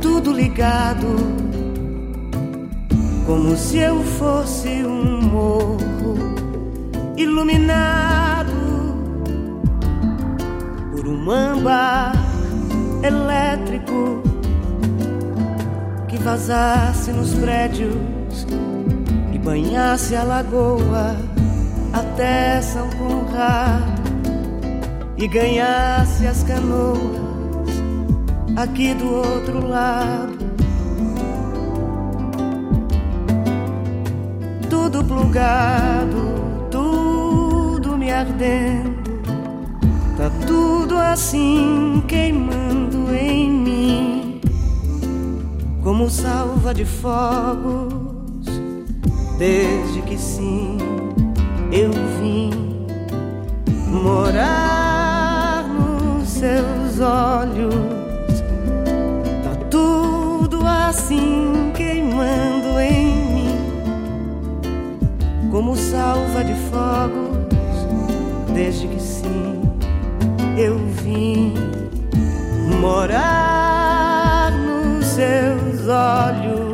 tudo 0.00 0.32
ligado, 0.32 1.06
como 3.26 3.54
se 3.54 3.76
eu 3.78 4.02
fosse 4.02 4.68
um 4.86 5.20
morro 5.20 6.16
iluminado 7.14 8.52
por 10.92 11.06
um 11.06 11.30
âmbar 11.30 12.14
elétrico 13.02 14.31
que 16.12 16.18
vazasse 16.18 17.10
nos 17.10 17.32
prédios 17.32 18.46
e 19.32 19.38
banhasse 19.38 20.14
a 20.14 20.22
lagoa 20.22 21.16
até 21.90 22.60
São 22.60 22.86
Conrado 22.90 24.02
e 25.16 25.26
ganhasse 25.26 26.26
as 26.26 26.42
canoas 26.42 27.00
aqui 28.56 28.92
do 28.92 29.10
outro 29.10 29.66
lado. 29.66 30.36
Tudo 34.68 35.02
plugado, 35.02 36.68
tudo 36.70 37.96
me 37.96 38.12
ardendo, 38.12 39.02
tá 40.18 40.30
tudo 40.46 40.98
assim 40.98 42.02
queimando 42.06 43.14
em 43.14 43.50
mim 43.50 43.81
como 45.82 46.08
salva 46.08 46.72
de 46.72 46.84
fogos, 46.84 47.92
desde 49.36 50.00
que 50.02 50.16
sim 50.16 50.78
eu 51.72 51.90
vim 52.20 52.50
morar 53.88 55.64
nos 55.68 56.28
seus 56.28 57.00
olhos. 57.00 57.74
Tá 59.42 59.56
tudo 59.70 60.60
assim 60.64 61.72
queimando 61.74 62.78
em 62.78 63.16
mim, 63.34 63.58
como 65.50 65.76
salva 65.76 66.44
de 66.44 66.54
fogos, 66.70 67.48
desde 68.54 68.86
que 68.86 69.02
sim 69.02 69.60
eu 70.56 70.78
vim 71.02 71.54
morar 72.80 74.52
nos 74.52 75.06
seus 75.06 75.51
olhos. 75.92 76.72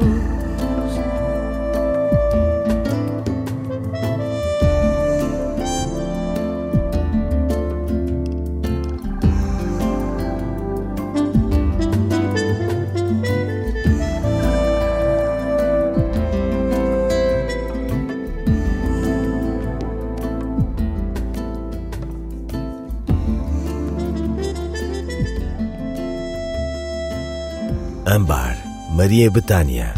Âmbar, 28.06 28.57
Maria 28.98 29.30
Betânia. 29.30 29.94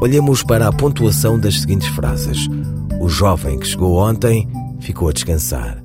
Olhemos 0.00 0.42
para 0.42 0.66
a 0.66 0.72
pontuação 0.72 1.38
das 1.38 1.60
seguintes 1.60 1.88
frases. 1.88 2.48
O 2.98 3.06
jovem 3.06 3.58
que 3.58 3.66
chegou 3.66 3.98
ontem 3.98 4.48
ficou 4.80 5.10
a 5.10 5.12
descansar. 5.12 5.84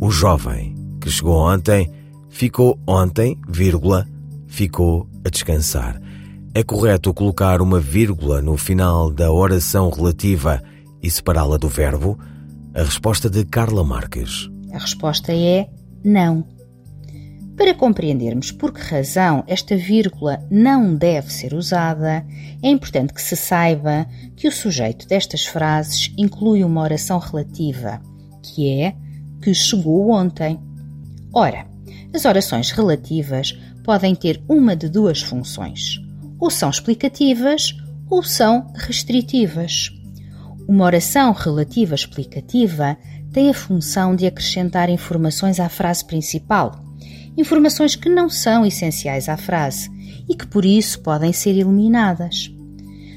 O 0.00 0.08
jovem 0.08 0.72
que 1.00 1.10
chegou 1.10 1.36
ontem 1.36 1.90
ficou 2.30 2.78
ontem, 2.86 3.36
vírgula, 3.48 4.06
ficou 4.46 5.08
a 5.24 5.28
descansar. 5.28 6.00
É 6.54 6.62
correto 6.62 7.12
colocar 7.12 7.60
uma 7.60 7.80
vírgula 7.80 8.40
no 8.40 8.56
final 8.56 9.10
da 9.10 9.32
oração 9.32 9.90
relativa 9.90 10.62
e 11.02 11.10
separá-la 11.10 11.56
do 11.56 11.68
verbo? 11.68 12.16
A 12.72 12.84
resposta 12.84 13.28
de 13.28 13.44
Carla 13.44 13.82
Marques. 13.82 14.48
A 14.72 14.78
resposta 14.78 15.32
é 15.32 15.68
não. 16.04 16.55
Para 17.56 17.72
compreendermos 17.72 18.52
por 18.52 18.70
que 18.70 18.82
razão 18.82 19.42
esta 19.46 19.74
vírgula 19.76 20.46
não 20.50 20.94
deve 20.94 21.32
ser 21.32 21.54
usada, 21.54 22.24
é 22.62 22.68
importante 22.68 23.14
que 23.14 23.22
se 23.22 23.34
saiba 23.34 24.06
que 24.36 24.46
o 24.46 24.52
sujeito 24.52 25.08
destas 25.08 25.46
frases 25.46 26.12
inclui 26.18 26.62
uma 26.62 26.82
oração 26.82 27.18
relativa, 27.18 28.00
que 28.42 28.68
é 28.68 28.94
que 29.40 29.54
chegou 29.54 30.10
ontem. 30.10 30.60
Ora, 31.32 31.66
as 32.12 32.26
orações 32.26 32.70
relativas 32.70 33.58
podem 33.82 34.14
ter 34.14 34.42
uma 34.46 34.76
de 34.76 34.90
duas 34.90 35.22
funções: 35.22 35.98
ou 36.38 36.50
são 36.50 36.68
explicativas 36.68 37.74
ou 38.10 38.22
são 38.22 38.70
restritivas. 38.74 39.90
Uma 40.68 40.84
oração 40.84 41.32
relativa 41.32 41.94
explicativa 41.94 42.98
tem 43.32 43.48
a 43.48 43.54
função 43.54 44.14
de 44.14 44.26
acrescentar 44.26 44.90
informações 44.90 45.58
à 45.58 45.70
frase 45.70 46.04
principal 46.04 46.85
informações 47.36 47.94
que 47.94 48.08
não 48.08 48.28
são 48.28 48.64
essenciais 48.64 49.28
à 49.28 49.36
frase 49.36 49.90
e 50.28 50.34
que 50.34 50.46
por 50.46 50.64
isso 50.64 51.00
podem 51.00 51.32
ser 51.32 51.50
eliminadas. 51.50 52.50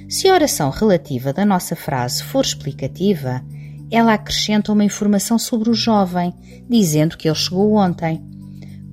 Se 0.09 0.27
a 0.27 0.33
oração 0.33 0.69
relativa 0.69 1.31
da 1.31 1.45
nossa 1.45 1.75
frase 1.75 2.23
for 2.23 2.43
explicativa, 2.43 3.43
ela 3.91 4.13
acrescenta 4.13 4.71
uma 4.71 4.83
informação 4.83 5.37
sobre 5.37 5.69
o 5.69 5.73
jovem, 5.73 6.33
dizendo 6.69 7.17
que 7.17 7.27
ele 7.27 7.35
chegou 7.35 7.73
ontem. 7.73 8.21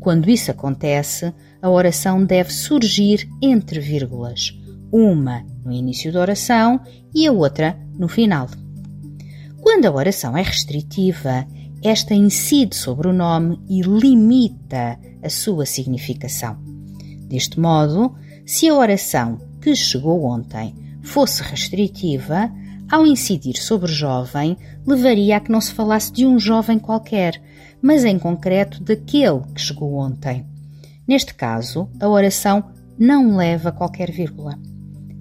Quando 0.00 0.30
isso 0.30 0.50
acontece, 0.50 1.32
a 1.60 1.70
oração 1.70 2.24
deve 2.24 2.52
surgir 2.52 3.28
entre 3.42 3.80
vírgulas, 3.80 4.56
uma 4.92 5.44
no 5.64 5.72
início 5.72 6.12
da 6.12 6.20
oração 6.20 6.80
e 7.14 7.26
a 7.26 7.32
outra 7.32 7.78
no 7.98 8.08
final. 8.08 8.48
Quando 9.60 9.86
a 9.86 9.92
oração 9.92 10.36
é 10.36 10.42
restritiva, 10.42 11.46
esta 11.86 12.14
incide 12.14 12.74
sobre 12.74 13.08
o 13.08 13.12
nome 13.12 13.60
e 13.68 13.80
limita 13.82 14.98
a 15.22 15.28
sua 15.28 15.64
significação. 15.64 16.58
Deste 17.28 17.58
modo, 17.60 18.14
se 18.44 18.68
a 18.68 18.74
oração 18.74 19.38
que 19.60 19.74
chegou 19.74 20.24
ontem 20.24 20.74
fosse 21.02 21.42
restritiva, 21.42 22.50
ao 22.90 23.06
incidir 23.06 23.56
sobre 23.56 23.90
jovem, 23.90 24.56
levaria 24.86 25.36
a 25.36 25.40
que 25.40 25.50
não 25.50 25.60
se 25.60 25.72
falasse 25.72 26.12
de 26.12 26.24
um 26.24 26.38
jovem 26.38 26.78
qualquer, 26.78 27.40
mas 27.82 28.04
em 28.04 28.18
concreto 28.18 28.82
daquele 28.82 29.42
que 29.54 29.60
chegou 29.60 29.94
ontem. 29.94 30.46
Neste 31.06 31.34
caso, 31.34 31.88
a 32.00 32.08
oração 32.08 32.64
não 32.98 33.36
leva 33.36 33.72
qualquer 33.72 34.10
vírgula. 34.10 34.58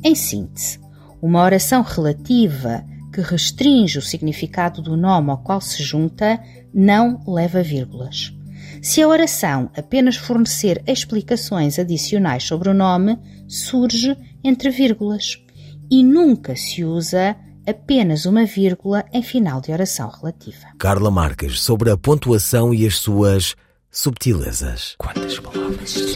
Em 0.03 0.15
síntese, 0.15 0.79
uma 1.21 1.43
oração 1.43 1.81
relativa 1.81 2.83
que 3.15 3.21
restringe 3.21 3.97
o 3.97 4.01
significado 4.01 4.81
do 4.81 4.97
nome 4.97 5.31
ao 5.31 5.37
qual 5.37 5.61
se 5.61 5.81
junta 5.81 6.37
não 6.73 7.23
leva 7.25 7.63
vírgulas. 7.63 8.33
Se 8.81 9.01
a 9.01 9.07
oração 9.07 9.71
apenas 9.73 10.17
fornecer 10.17 10.83
explicações 10.85 11.79
adicionais 11.79 12.43
sobre 12.43 12.67
o 12.67 12.73
nome, 12.73 13.17
surge 13.47 14.17
entre 14.43 14.69
vírgulas 14.69 15.41
e 15.89 16.03
nunca 16.03 16.57
se 16.57 16.83
usa 16.83 17.37
apenas 17.65 18.25
uma 18.25 18.43
vírgula 18.43 19.05
em 19.13 19.23
final 19.23 19.61
de 19.61 19.71
oração 19.71 20.09
relativa. 20.09 20.67
Carla 20.77 21.09
Marques 21.09 21.61
sobre 21.61 21.89
a 21.89 21.97
pontuação 21.97 22.73
e 22.73 22.85
as 22.85 22.97
suas 22.97 23.55
subtilezas. 23.89 24.95
Quantas 24.97 25.39
palavras? 25.39 26.15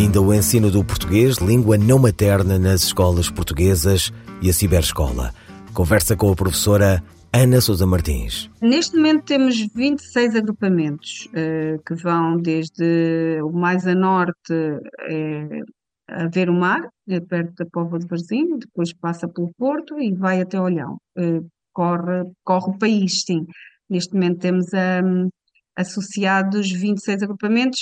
Ainda 0.00 0.18
o 0.18 0.32
ensino 0.32 0.70
do 0.70 0.82
português, 0.82 1.36
língua 1.36 1.76
não 1.76 1.98
materna 1.98 2.58
nas 2.58 2.84
escolas 2.84 3.28
portuguesas 3.28 4.10
e 4.40 4.48
a 4.48 4.52
ciberescola. 4.52 5.30
Conversa 5.74 6.16
com 6.16 6.32
a 6.32 6.34
professora 6.34 7.04
Ana 7.30 7.60
Sousa 7.60 7.86
Martins. 7.86 8.50
Neste 8.62 8.96
momento 8.96 9.24
temos 9.26 9.60
26 9.74 10.36
agrupamentos 10.36 11.28
uh, 11.34 11.82
que 11.84 11.94
vão 11.96 12.38
desde 12.38 13.42
o 13.42 13.52
mais 13.52 13.86
a 13.86 13.94
norte 13.94 14.54
é, 15.06 15.60
a 16.08 16.28
ver 16.28 16.48
o 16.48 16.54
mar, 16.54 16.80
é 17.06 17.20
perto 17.20 17.52
da 17.62 17.66
Póvoa 17.70 17.98
de 17.98 18.06
Varzim, 18.06 18.56
depois 18.56 18.94
passa 18.94 19.28
pelo 19.28 19.52
Porto 19.58 20.00
e 20.00 20.14
vai 20.14 20.40
até 20.40 20.58
Olhão. 20.58 20.96
Corre, 21.74 22.24
corre 22.42 22.70
o 22.70 22.78
país, 22.78 23.20
sim. 23.26 23.46
Neste 23.90 24.14
momento 24.14 24.38
temos 24.38 24.64
um, 24.72 25.28
associados 25.76 26.70
26 26.70 27.22
agrupamentos, 27.22 27.80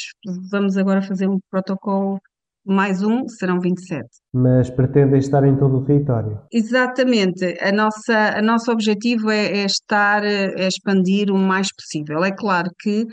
vamos 0.51 0.77
agora 0.77 1.03
fazer 1.03 1.29
um 1.29 1.39
protocolo 1.51 2.21
mais 2.65 3.03
um, 3.03 3.27
serão 3.29 3.61
27. 3.61 4.07
Mas 4.33 4.69
pretendem 4.69 5.19
estar 5.19 5.43
em 5.45 5.57
todo 5.57 5.79
o 5.79 5.85
território? 5.85 6.39
Exatamente. 6.53 7.57
A 7.63 7.73
nossa, 7.73 8.39
a 8.39 8.43
nosso 8.43 8.71
objetivo 8.71 9.31
é, 9.31 9.61
é 9.61 9.65
estar, 9.65 10.23
é 10.23 10.69
expandir 10.69 11.31
o 11.31 11.39
mais 11.39 11.69
possível. 11.75 12.23
É 12.23 12.31
claro 12.31 12.71
que 12.79 13.05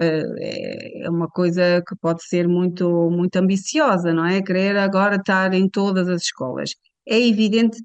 uh, 0.00 0.34
é 0.40 1.10
uma 1.10 1.26
coisa 1.28 1.82
que 1.86 1.96
pode 2.00 2.24
ser 2.24 2.46
muito, 2.46 3.10
muito 3.10 3.36
ambiciosa, 3.36 4.12
não 4.12 4.24
é? 4.24 4.40
Querer 4.40 4.76
agora 4.76 5.16
estar 5.16 5.52
em 5.52 5.68
todas 5.68 6.08
as 6.08 6.22
escolas. 6.22 6.70
É 7.08 7.18
evidente 7.18 7.78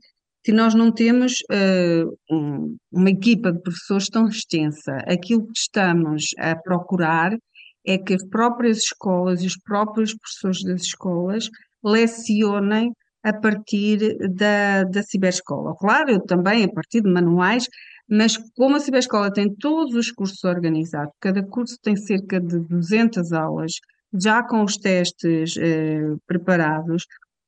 que 0.43 0.51
nós 0.51 0.73
não 0.73 0.91
temos 0.91 1.33
uh, 1.51 2.17
um, 2.31 2.75
uma 2.91 3.09
equipa 3.09 3.51
de 3.51 3.61
professores 3.61 4.07
tão 4.07 4.27
extensa. 4.27 4.97
Aquilo 5.07 5.45
que 5.45 5.59
estamos 5.59 6.29
a 6.39 6.55
procurar 6.55 7.37
é 7.85 7.97
que 7.97 8.13
as 8.13 8.25
próprias 8.27 8.79
escolas 8.79 9.41
e 9.41 9.47
os 9.47 9.57
próprios 9.57 10.15
professores 10.15 10.63
das 10.63 10.81
escolas 10.83 11.49
lecionem 11.83 12.91
a 13.23 13.33
partir 13.33 14.17
da, 14.35 14.83
da 14.83 15.03
ciberescola. 15.03 15.75
Claro, 15.77 16.11
eu 16.11 16.21
também 16.21 16.63
a 16.63 16.71
partir 16.71 17.01
de 17.01 17.11
manuais, 17.11 17.67
mas 18.09 18.35
como 18.55 18.75
a 18.75 18.79
ciberescola 18.79 19.31
tem 19.31 19.53
todos 19.55 19.95
os 19.95 20.11
cursos 20.11 20.43
organizados, 20.43 21.13
cada 21.19 21.43
curso 21.43 21.77
tem 21.81 21.95
cerca 21.95 22.39
de 22.39 22.59
200 22.59 23.31
aulas, 23.31 23.73
já 24.13 24.43
com 24.43 24.63
os 24.63 24.75
testes 24.77 25.55
eh, 25.57 26.15
preparados, 26.27 27.05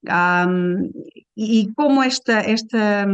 um, 0.07 0.91
e 1.35 1.71
como 1.75 2.03
esta, 2.03 2.33
esta 2.33 3.05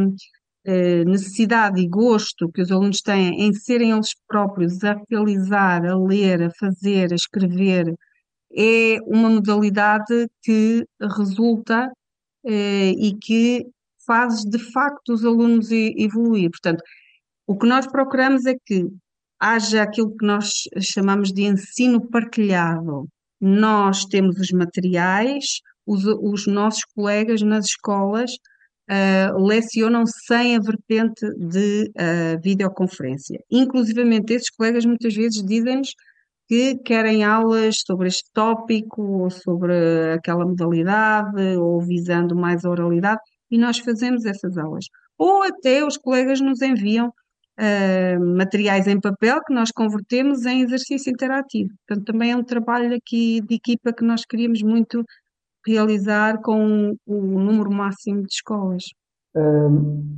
eh, 0.65 1.03
necessidade 1.05 1.81
e 1.81 1.87
gosto 1.87 2.51
que 2.51 2.61
os 2.61 2.71
alunos 2.71 3.01
têm 3.01 3.41
em 3.41 3.53
serem 3.53 3.91
eles 3.91 4.13
próprios 4.27 4.83
a 4.83 5.01
realizar, 5.09 5.85
a 5.85 5.97
ler, 5.97 6.43
a 6.43 6.51
fazer, 6.59 7.11
a 7.11 7.15
escrever, 7.15 7.93
é 8.55 8.97
uma 9.05 9.29
modalidade 9.29 10.27
que 10.43 10.85
resulta 11.17 11.91
eh, 12.45 12.91
e 12.91 13.15
que 13.17 13.65
faz 14.05 14.43
de 14.43 14.59
facto 14.59 15.13
os 15.13 15.23
alunos 15.25 15.71
evoluir. 15.71 16.49
Portanto, 16.51 16.83
o 17.47 17.57
que 17.57 17.67
nós 17.67 17.87
procuramos 17.87 18.45
é 18.45 18.55
que 18.65 18.87
haja 19.39 19.83
aquilo 19.83 20.15
que 20.17 20.25
nós 20.25 20.63
chamamos 20.81 21.31
de 21.31 21.43
ensino 21.43 22.07
partilhado. 22.09 23.07
Nós 23.39 24.05
temos 24.05 24.37
os 24.39 24.51
materiais, 24.51 25.61
os, 25.89 26.05
os 26.05 26.47
nossos 26.47 26.83
colegas 26.95 27.41
nas 27.41 27.65
escolas 27.65 28.31
uh, 28.89 29.43
lecionam 29.43 30.03
sem 30.05 30.55
a 30.55 30.59
vertente 30.59 31.25
de 31.37 31.91
uh, 31.95 32.41
videoconferência. 32.41 33.39
Inclusivamente, 33.49 34.33
esses 34.33 34.49
colegas 34.49 34.85
muitas 34.85 35.15
vezes 35.15 35.43
dizem-nos 35.43 35.93
que 36.47 36.77
querem 36.77 37.23
aulas 37.23 37.77
sobre 37.85 38.07
este 38.07 38.29
tópico 38.33 39.01
ou 39.01 39.29
sobre 39.29 39.73
aquela 40.13 40.45
modalidade 40.45 41.57
ou 41.57 41.79
visando 41.79 42.35
mais 42.35 42.65
a 42.65 42.69
oralidade 42.69 43.21
e 43.51 43.57
nós 43.57 43.77
fazemos 43.79 44.25
essas 44.25 44.57
aulas. 44.57 44.85
Ou 45.17 45.43
até 45.43 45.85
os 45.85 45.97
colegas 45.97 46.41
nos 46.41 46.61
enviam 46.61 47.07
uh, 47.09 48.35
materiais 48.35 48.87
em 48.87 48.99
papel 48.99 49.39
que 49.43 49.53
nós 49.53 49.71
convertemos 49.71 50.45
em 50.45 50.61
exercício 50.61 51.11
interativo. 51.11 51.69
Portanto, 51.87 52.05
também 52.05 52.31
é 52.31 52.35
um 52.35 52.43
trabalho 52.43 52.95
aqui 52.95 53.41
de 53.41 53.55
equipa 53.55 53.93
que 53.93 54.03
nós 54.03 54.25
queríamos 54.25 54.63
muito 54.63 55.03
realizar 55.65 56.41
com 56.41 56.95
o 57.05 57.39
número 57.39 57.71
máximo 57.71 58.21
de 58.21 58.33
escolas. 58.33 58.83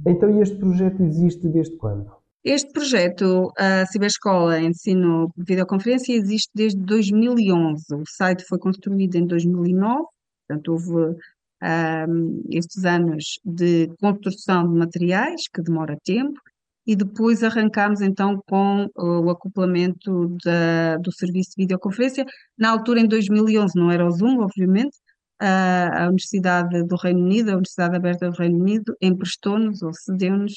então, 0.07 0.41
este 0.41 0.57
projeto 0.57 1.01
existe 1.03 1.47
desde 1.47 1.75
quando? 1.77 2.21
Este 2.43 2.71
projeto, 2.71 3.51
a 3.55 3.85
Ciberescola 3.85 4.59
Ensino 4.59 5.31
de 5.37 5.43
Videoconferência, 5.45 6.13
existe 6.13 6.49
desde 6.55 6.79
2011. 6.79 7.83
O 7.93 8.03
site 8.07 8.43
foi 8.45 8.57
construído 8.57 9.15
em 9.15 9.27
2009, 9.27 10.05
portanto, 10.47 10.71
houve 10.71 11.15
um, 11.61 12.43
estes 12.49 12.83
anos 12.83 13.39
de 13.45 13.89
construção 13.99 14.67
de 14.67 14.79
materiais, 14.79 15.41
que 15.53 15.61
demora 15.61 15.95
tempo, 16.03 16.39
e 16.87 16.95
depois 16.95 17.43
arrancámos 17.43 18.01
então 18.01 18.41
com 18.47 18.87
o 18.97 19.29
acoplamento 19.29 20.35
da, 20.43 20.97
do 20.97 21.11
serviço 21.11 21.51
de 21.51 21.63
videoconferência. 21.63 22.25
Na 22.57 22.71
altura, 22.71 23.01
em 23.01 23.07
2011, 23.07 23.73
não 23.75 23.91
era 23.91 24.03
o 24.03 24.11
Zoom, 24.11 24.39
obviamente, 24.39 24.97
a, 25.41 26.03
Universidade 26.03 26.83
do 26.83 26.95
Reino 26.95 27.21
Unido, 27.21 27.49
a 27.49 27.53
Universidade 27.53 27.95
Aberta 27.95 28.29
do 28.29 28.37
Reino 28.37 28.59
Unido, 28.59 28.95
emprestou-nos 29.01 29.81
ou 29.81 29.91
cedeu-nos 29.93 30.53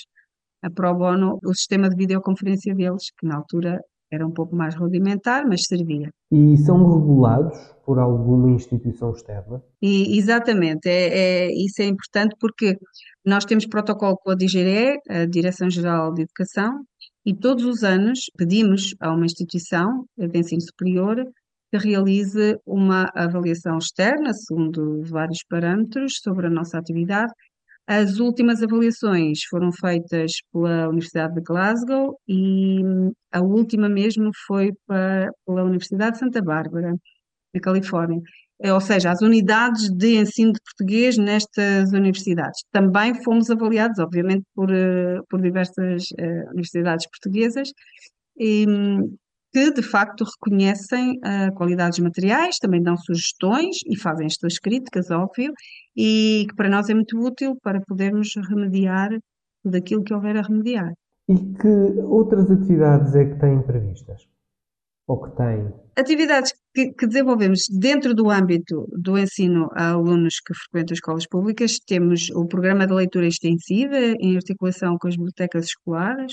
a 0.62 0.70
pro 0.70 0.94
bono 0.94 1.38
o 1.44 1.54
sistema 1.54 1.88
de 1.88 1.96
videoconferência 1.96 2.74
deles, 2.74 3.10
que 3.18 3.26
na 3.26 3.36
altura 3.36 3.80
era 4.10 4.26
um 4.26 4.30
pouco 4.30 4.54
mais 4.54 4.74
rudimentar, 4.74 5.46
mas 5.46 5.64
servia. 5.64 6.10
E 6.30 6.56
são 6.58 6.76
regulados 6.94 7.58
por 7.84 7.98
alguma 7.98 8.50
instituição 8.50 9.10
externa? 9.10 9.62
E, 9.82 10.16
exatamente, 10.18 10.88
é, 10.88 11.48
é, 11.48 11.52
isso 11.52 11.82
é 11.82 11.86
importante 11.86 12.34
porque 12.38 12.78
nós 13.24 13.44
temos 13.44 13.66
protocolo 13.66 14.16
com 14.16 14.30
a 14.30 14.34
DGE, 14.34 14.98
a 15.08 15.26
Direção-Geral 15.26 16.12
de 16.14 16.22
Educação, 16.22 16.84
e 17.26 17.34
todos 17.34 17.64
os 17.64 17.82
anos 17.82 18.30
pedimos 18.36 18.94
a 19.00 19.12
uma 19.12 19.24
instituição 19.24 20.04
de 20.16 20.38
ensino 20.38 20.60
superior 20.60 21.24
que 21.74 21.88
realize 21.88 22.56
uma 22.64 23.10
avaliação 23.14 23.78
externa, 23.78 24.32
segundo 24.32 25.02
vários 25.02 25.42
parâmetros, 25.48 26.20
sobre 26.22 26.46
a 26.46 26.50
nossa 26.50 26.78
atividade. 26.78 27.32
As 27.86 28.18
últimas 28.18 28.62
avaliações 28.62 29.40
foram 29.50 29.70
feitas 29.72 30.32
pela 30.52 30.88
Universidade 30.88 31.34
de 31.34 31.42
Glasgow 31.42 32.18
e 32.28 32.80
a 33.32 33.40
última 33.40 33.88
mesmo 33.88 34.30
foi 34.46 34.72
para, 34.86 35.30
pela 35.44 35.64
Universidade 35.64 36.12
de 36.12 36.18
Santa 36.20 36.40
Bárbara, 36.40 36.94
na 37.54 37.60
Califórnia. 37.60 38.20
É, 38.62 38.72
ou 38.72 38.80
seja, 38.80 39.10
as 39.10 39.20
unidades 39.20 39.90
de 39.90 40.16
ensino 40.16 40.52
de 40.52 40.60
português 40.62 41.18
nestas 41.18 41.92
universidades. 41.92 42.62
Também 42.70 43.20
fomos 43.22 43.50
avaliados, 43.50 43.98
obviamente, 43.98 44.44
por, 44.54 44.70
eh, 44.72 45.18
por 45.28 45.42
diversas 45.42 46.04
uh, 46.12 46.50
universidades 46.50 47.06
portuguesas. 47.10 47.70
E, 48.38 48.64
que 49.54 49.70
de 49.70 49.82
facto 49.82 50.24
reconhecem 50.24 51.12
uh, 51.18 51.54
qualidades 51.54 52.00
materiais, 52.00 52.58
também 52.58 52.82
dão 52.82 52.96
sugestões 52.96 53.76
e 53.86 53.96
fazem 53.96 54.26
as 54.26 54.34
suas 54.34 54.58
críticas, 54.58 55.12
óbvio, 55.12 55.52
e 55.96 56.44
que 56.48 56.56
para 56.56 56.68
nós 56.68 56.88
é 56.90 56.94
muito 56.94 57.16
útil 57.16 57.56
para 57.62 57.80
podermos 57.86 58.34
remediar 58.48 59.10
tudo 59.62 59.76
aquilo 59.76 60.02
que 60.02 60.12
houver 60.12 60.36
a 60.36 60.42
remediar. 60.42 60.92
E 61.28 61.36
que 61.36 61.68
outras 62.02 62.50
atividades 62.50 63.14
é 63.14 63.26
que 63.26 63.38
têm 63.38 63.62
previstas? 63.62 64.26
Ou 65.06 65.22
que 65.22 65.36
têm? 65.36 65.72
Atividades 65.96 66.52
que, 66.74 66.92
que, 66.92 67.06
desenvolvemos 67.06 67.68
dentro 67.70 68.12
do 68.12 68.30
âmbito 68.30 68.88
do 68.90 69.16
ensino 69.16 69.68
a 69.74 69.90
alunos 69.90 70.40
que 70.40 70.52
frequentam 70.52 70.94
escolas 70.94 71.28
públicas, 71.28 71.78
temos 71.78 72.28
o 72.30 72.44
programa 72.46 72.88
de 72.88 72.92
leitura 72.92 73.28
extensiva, 73.28 73.96
em 74.18 74.34
articulação 74.34 74.98
com 74.98 75.06
as 75.06 75.14
bibliotecas 75.14 75.66
escolares, 75.66 76.32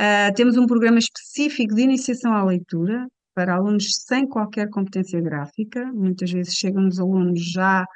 uh, 0.00 0.34
temos 0.34 0.56
um 0.56 0.66
programa 0.66 0.98
específico 0.98 1.74
de 1.74 1.82
iniciação 1.82 2.32
à 2.32 2.44
leitura 2.44 3.06
para 3.34 3.54
alunos 3.54 3.94
sem 3.94 4.26
qualquer 4.26 4.68
competência 4.68 5.20
gráfica, 5.20 5.84
muitas 5.92 6.30
vezes 6.30 6.54
chegam 6.54 6.88
os 6.88 6.98
alunos 6.98 7.40
já 7.40 7.86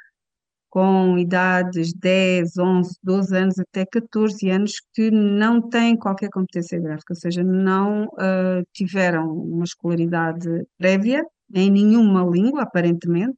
com 0.69 1.19
idades 1.19 1.93
10, 1.93 2.57
11, 2.57 2.97
12 3.03 3.37
anos 3.37 3.59
até 3.59 3.85
14 3.85 4.49
anos 4.49 4.81
que 4.93 5.11
não 5.11 5.61
têm 5.69 5.95
qualquer 5.95 6.29
competência 6.29 6.79
gráfica, 6.79 7.13
ou 7.13 7.15
seja, 7.15 7.43
não 7.43 8.05
uh, 8.05 8.65
tiveram 8.73 9.31
uma 9.37 9.65
escolaridade 9.65 10.49
prévia 10.77 11.23
em 11.53 11.69
nenhuma 11.69 12.23
língua, 12.23 12.63
aparentemente, 12.63 13.37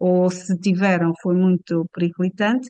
ou 0.00 0.30
se 0.30 0.58
tiveram 0.58 1.12
foi 1.22 1.36
muito 1.36 1.86
periclitante, 1.92 2.68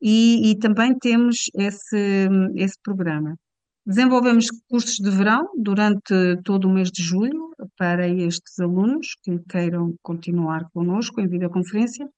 e, 0.00 0.50
e 0.50 0.58
também 0.58 0.98
temos 0.98 1.46
esse, 1.54 2.28
esse 2.56 2.76
programa. 2.82 3.36
Desenvolvemos 3.84 4.46
cursos 4.68 4.96
de 4.96 5.10
verão 5.10 5.48
durante 5.56 6.36
todo 6.44 6.66
o 6.66 6.72
mês 6.72 6.90
de 6.90 7.02
julho 7.02 7.50
para 7.76 8.08
estes 8.08 8.58
alunos 8.60 9.16
que 9.22 9.38
queiram 9.48 9.94
continuar 10.02 10.68
connosco 10.72 11.20
em 11.20 11.28
videoconferência 11.28 12.08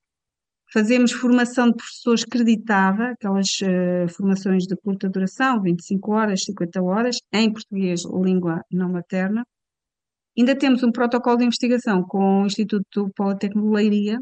Fazemos 0.75 1.13
formação 1.13 1.69
de 1.71 1.77
professores 1.77 2.25
creditada, 2.25 3.11
aquelas 3.11 3.61
uh, 3.61 4.09
formações 4.09 4.65
de 4.65 4.75
curta 4.77 5.09
duração, 5.09 5.63
25 5.63 6.13
horas, 6.13 6.43
50 6.43 6.83
horas, 6.83 7.19
em 7.33 7.53
português, 7.53 8.03
língua 8.05 8.61
não 8.73 8.91
materna. 8.91 9.47
Ainda 10.37 10.59
temos 10.59 10.83
um 10.83 10.91
protocolo 10.91 11.37
de 11.37 11.45
investigação 11.45 12.03
com 12.03 12.43
o 12.43 12.47
Instituto 12.47 13.09
Politécnico 13.15 13.69
de 13.69 13.73
Leiria, 13.73 14.21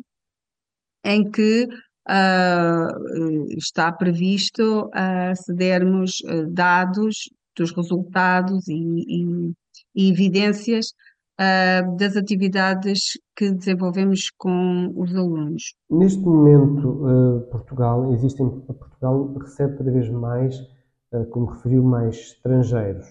em 1.02 1.30
que 1.30 1.66
uh, 2.08 3.46
está 3.56 3.92
previsto 3.92 4.86
uh, 4.86 6.46
dados 6.50 7.30
dos 7.56 7.70
resultados 7.72 8.68
e, 8.68 8.74
e, 8.74 9.52
e 9.94 10.10
evidências 10.10 10.94
uh, 11.38 11.96
das 11.96 12.16
atividades 12.16 13.18
que 13.36 13.50
desenvolvemos 13.50 14.30
com 14.36 14.92
os 14.96 15.14
alunos. 15.14 15.74
Neste 15.90 16.20
momento, 16.20 16.88
uh, 16.88 17.40
Portugal, 17.50 18.12
existem, 18.14 18.48
Portugal 18.48 19.34
recebe 19.34 19.76
cada 19.78 19.90
vez 19.90 20.08
mais, 20.10 20.58
uh, 21.12 21.24
como 21.30 21.46
referiu, 21.46 21.82
mais 21.82 22.16
estrangeiros. 22.16 23.06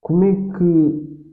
Como 0.00 0.24
é 0.24 0.32
que 0.58 1.24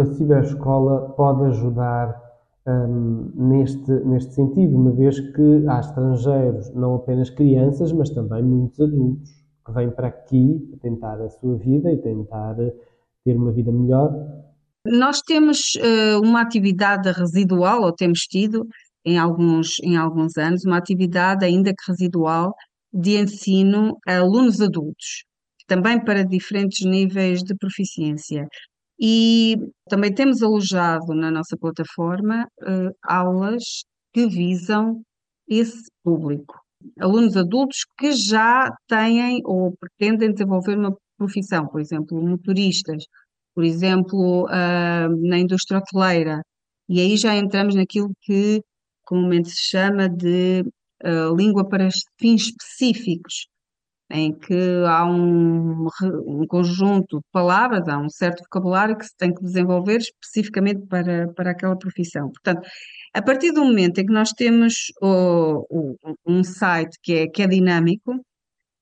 a 0.00 0.14
ciberescola 0.14 1.10
pode 1.10 1.44
ajudar 1.44 2.29
um, 2.66 3.30
neste, 3.34 3.90
neste 4.04 4.34
sentido, 4.34 4.76
uma 4.76 4.92
vez 4.92 5.18
que 5.18 5.64
há 5.68 5.80
estrangeiros, 5.80 6.72
não 6.74 6.96
apenas 6.96 7.30
crianças, 7.30 7.92
mas 7.92 8.10
também 8.10 8.42
muitos 8.42 8.80
adultos, 8.80 9.30
que 9.64 9.72
vêm 9.72 9.90
para 9.90 10.08
aqui 10.08 10.78
tentar 10.82 11.20
a 11.20 11.28
sua 11.28 11.56
vida 11.56 11.92
e 11.92 11.98
tentar 11.98 12.56
ter 13.24 13.36
uma 13.36 13.52
vida 13.52 13.70
melhor 13.70 14.12
nós 14.86 15.20
temos 15.20 15.74
uh, 15.76 16.20
uma 16.22 16.40
atividade 16.40 17.10
residual, 17.12 17.82
ou 17.82 17.92
temos 17.92 18.20
tido 18.20 18.66
em 19.04 19.18
alguns, 19.18 19.78
em 19.82 19.96
alguns 19.96 20.36
anos, 20.36 20.64
uma 20.64 20.78
atividade 20.78 21.44
ainda 21.44 21.70
que 21.70 21.90
residual 21.90 22.54
de 22.92 23.16
ensino 23.18 23.98
a 24.06 24.18
alunos 24.18 24.60
adultos, 24.60 25.24
também 25.66 26.02
para 26.02 26.24
diferentes 26.24 26.84
níveis 26.84 27.42
de 27.42 27.54
proficiência. 27.54 28.46
E 29.00 29.56
também 29.88 30.12
temos 30.14 30.42
alojado 30.42 31.14
na 31.14 31.30
nossa 31.30 31.56
plataforma 31.56 32.46
uh, 32.62 32.94
aulas 33.02 33.84
que 34.12 34.26
visam 34.26 35.02
esse 35.48 35.90
público. 36.04 36.54
Alunos 36.98 37.36
adultos 37.36 37.86
que 37.98 38.12
já 38.12 38.70
têm 38.86 39.40
ou 39.44 39.74
pretendem 39.78 40.32
desenvolver 40.32 40.76
uma 40.76 40.94
profissão, 41.16 41.66
por 41.66 41.80
exemplo, 41.80 42.20
motoristas 42.22 43.04
por 43.54 43.64
exemplo, 43.64 44.44
uh, 44.46 45.28
na 45.28 45.38
indústria 45.38 45.78
hoteleira. 45.78 46.42
E 46.88 47.00
aí 47.00 47.16
já 47.16 47.36
entramos 47.36 47.74
naquilo 47.74 48.10
que 48.22 48.62
comumente 49.04 49.50
se 49.50 49.68
chama 49.68 50.08
de 50.08 50.62
uh, 51.04 51.36
língua 51.36 51.68
para 51.68 51.88
fins 52.18 52.42
específicos, 52.48 53.48
em 54.10 54.32
que 54.32 54.54
há 54.86 55.04
um, 55.06 55.86
um, 56.26 56.46
conjunto 56.46 57.18
de 57.18 57.24
palavras, 57.32 57.86
há 57.88 57.98
um 57.98 58.08
certo 58.08 58.42
vocabulário 58.42 58.96
que 58.96 59.06
se 59.06 59.16
tem 59.16 59.32
que 59.32 59.42
desenvolver 59.42 59.98
especificamente 59.98 60.86
para, 60.86 61.28
para 61.34 61.52
aquela 61.52 61.76
profissão. 61.76 62.30
Portanto, 62.30 62.68
a 63.14 63.22
partir 63.22 63.52
do 63.52 63.64
momento 63.64 63.98
em 63.98 64.06
que 64.06 64.12
nós 64.12 64.32
temos 64.32 64.92
um 66.26 66.44
site 66.44 66.98
que 67.02 67.14
é, 67.14 67.28
que 67.28 67.42
é 67.42 67.46
dinâmico, 67.46 68.12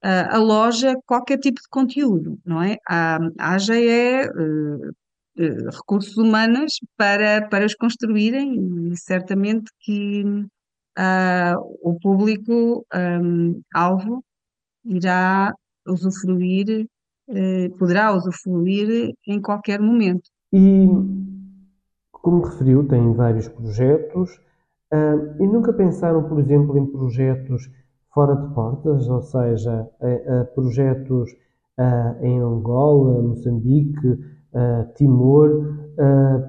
uh, 0.04 0.28
aloja 0.30 0.94
qualquer 1.06 1.38
tipo 1.38 1.60
de 1.60 1.68
conteúdo, 1.68 2.38
não 2.44 2.62
é? 2.62 2.76
A, 2.88 3.18
a 3.38 3.54
AGE 3.54 4.28
uh, 4.28 4.92
recursos 5.70 6.16
humanos 6.16 6.74
para, 6.96 7.46
para 7.48 7.64
os 7.64 7.74
construírem 7.74 8.90
e 8.92 8.96
certamente 8.96 9.70
que 9.80 10.24
uh, 10.24 11.56
o 11.82 11.98
público 12.00 12.84
um, 12.94 13.60
alvo 13.72 14.24
irá 14.88 15.54
usufruir, 15.86 16.86
poderá 17.78 18.16
usufruir 18.16 19.12
em 19.26 19.40
qualquer 19.40 19.80
momento. 19.80 20.28
E, 20.52 20.86
como 22.10 22.42
referiu, 22.42 22.86
tem 22.88 23.12
vários 23.12 23.46
projetos 23.48 24.40
e 25.38 25.46
nunca 25.46 25.72
pensaram, 25.72 26.24
por 26.28 26.40
exemplo, 26.40 26.78
em 26.78 26.86
projetos 26.86 27.70
fora 28.12 28.34
de 28.34 28.54
portas, 28.54 29.08
ou 29.08 29.20
seja, 29.22 29.86
a, 30.00 30.44
projetos 30.54 31.36
a, 31.76 32.16
em 32.22 32.40
Angola, 32.40 33.22
Moçambique, 33.22 34.18
Timor, 34.94 35.76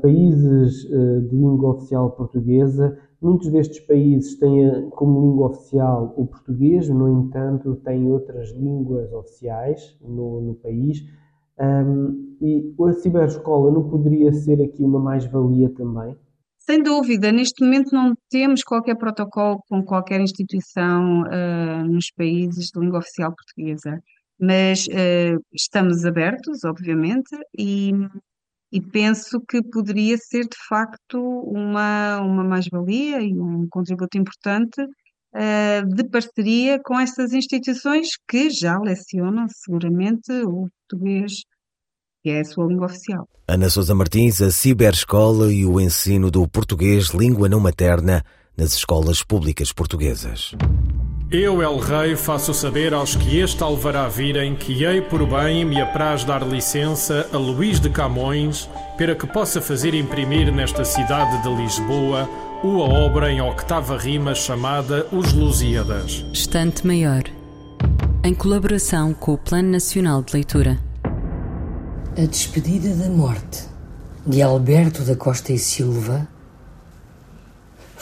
países 0.02 0.84
de 0.84 1.36
língua 1.36 1.74
oficial 1.74 2.12
portuguesa. 2.12 2.98
Muitos 3.22 3.52
destes 3.52 3.80
países 3.82 4.38
têm 4.40 4.90
como 4.92 5.22
língua 5.22 5.48
oficial 5.50 6.14
o 6.16 6.26
português, 6.26 6.88
no 6.88 7.10
entanto, 7.10 7.76
têm 7.84 8.10
outras 8.10 8.52
línguas 8.52 9.12
oficiais 9.12 9.98
no, 10.02 10.42
no 10.42 10.56
país. 10.56 11.04
Um, 11.60 12.38
e 12.40 12.74
a 12.88 12.94
ciberescola 12.94 13.72
não 13.72 13.90
poderia 13.90 14.32
ser 14.32 14.62
aqui 14.62 14.82
uma 14.82 15.00
mais-valia 15.00 15.70
também? 15.70 16.16
Sem 16.60 16.82
dúvida, 16.82 17.32
neste 17.32 17.64
momento 17.64 17.94
não 17.94 18.14
temos 18.30 18.64
qualquer 18.64 18.96
protocolo 18.96 19.60
com 19.68 19.84
qualquer 19.84 20.22
instituição 20.22 21.24
uh, 21.24 21.84
nos 21.86 22.12
países 22.16 22.68
de 22.68 22.80
língua 22.80 23.00
oficial 23.00 23.34
portuguesa, 23.36 24.00
mas 24.40 24.86
uh, 24.86 25.44
estamos 25.54 26.06
abertos, 26.06 26.64
obviamente, 26.64 27.36
e, 27.58 27.92
e, 28.72 28.82
penso 28.82 29.42
que 29.42 29.62
poderia 29.62 30.18
ser 30.18 30.44
de 30.44 30.58
facto 30.68 31.20
uma, 31.20 32.20
uma 32.22 32.44
mais-valia 32.44 33.22
e 33.22 33.34
um 33.34 33.68
contributo 33.70 34.18
importante 34.18 34.82
uh, 34.82 35.96
de 35.96 36.04
parceria 36.10 36.80
com 36.84 37.00
essas 37.00 37.34
instituições 37.34 38.10
que 38.28 38.50
já 38.50 38.78
lecionam 38.80 39.48
seguramente 39.50 40.32
o 40.44 40.68
português 40.88 41.44
que 42.22 42.30
é 42.30 42.42
a 42.42 42.46
sua 42.46 42.68
língua 42.68 42.88
oficial. 42.88 43.28
Ana 43.48 43.70
Sousa 43.70 43.96
Martins, 43.96 44.42
a 44.42 44.52
ciberescola 44.52 45.52
e 45.52 45.66
o 45.66 45.80
ensino 45.80 46.30
do 46.30 46.48
português 46.48 47.08
língua 47.08 47.48
não 47.48 47.60
materna 47.60 48.24
nas 48.58 48.74
escolas 48.74 49.24
públicas 49.24 49.72
portuguesas. 49.72 50.54
Eu, 51.32 51.62
El 51.62 51.78
Rei, 51.78 52.16
faço 52.16 52.56
saber 52.56 52.92
aos 52.92 53.16
que 53.16 53.38
este 53.38 53.62
alvará 53.62 54.08
virem 54.08 54.56
que 54.56 54.84
hei 54.84 55.00
por 55.00 55.28
bem 55.28 55.64
me 55.64 55.80
apraz 55.80 56.24
dar 56.24 56.42
licença 56.42 57.30
a 57.32 57.38
Luís 57.38 57.80
de 57.80 57.88
Camões 57.88 58.68
para 58.98 59.14
que 59.14 59.28
possa 59.28 59.62
fazer 59.62 59.94
imprimir 59.94 60.52
nesta 60.52 60.84
cidade 60.84 61.40
de 61.44 61.56
Lisboa 61.56 62.28
uma 62.64 62.86
obra 62.86 63.32
em 63.32 63.40
octava 63.42 63.96
rima 63.96 64.34
chamada 64.34 65.06
Os 65.12 65.32
Lusíadas. 65.32 66.26
Estante 66.34 66.88
Maior, 66.88 67.22
em 68.24 68.34
colaboração 68.34 69.14
com 69.14 69.34
o 69.34 69.38
Plano 69.38 69.70
Nacional 69.70 70.24
de 70.24 70.34
Leitura. 70.34 70.80
A 72.18 72.26
Despedida 72.26 72.90
da 72.96 73.08
Morte, 73.08 73.66
de 74.26 74.42
Alberto 74.42 75.04
da 75.04 75.16
Costa 75.16 75.54
e 75.54 75.60
Silva. 75.60 76.28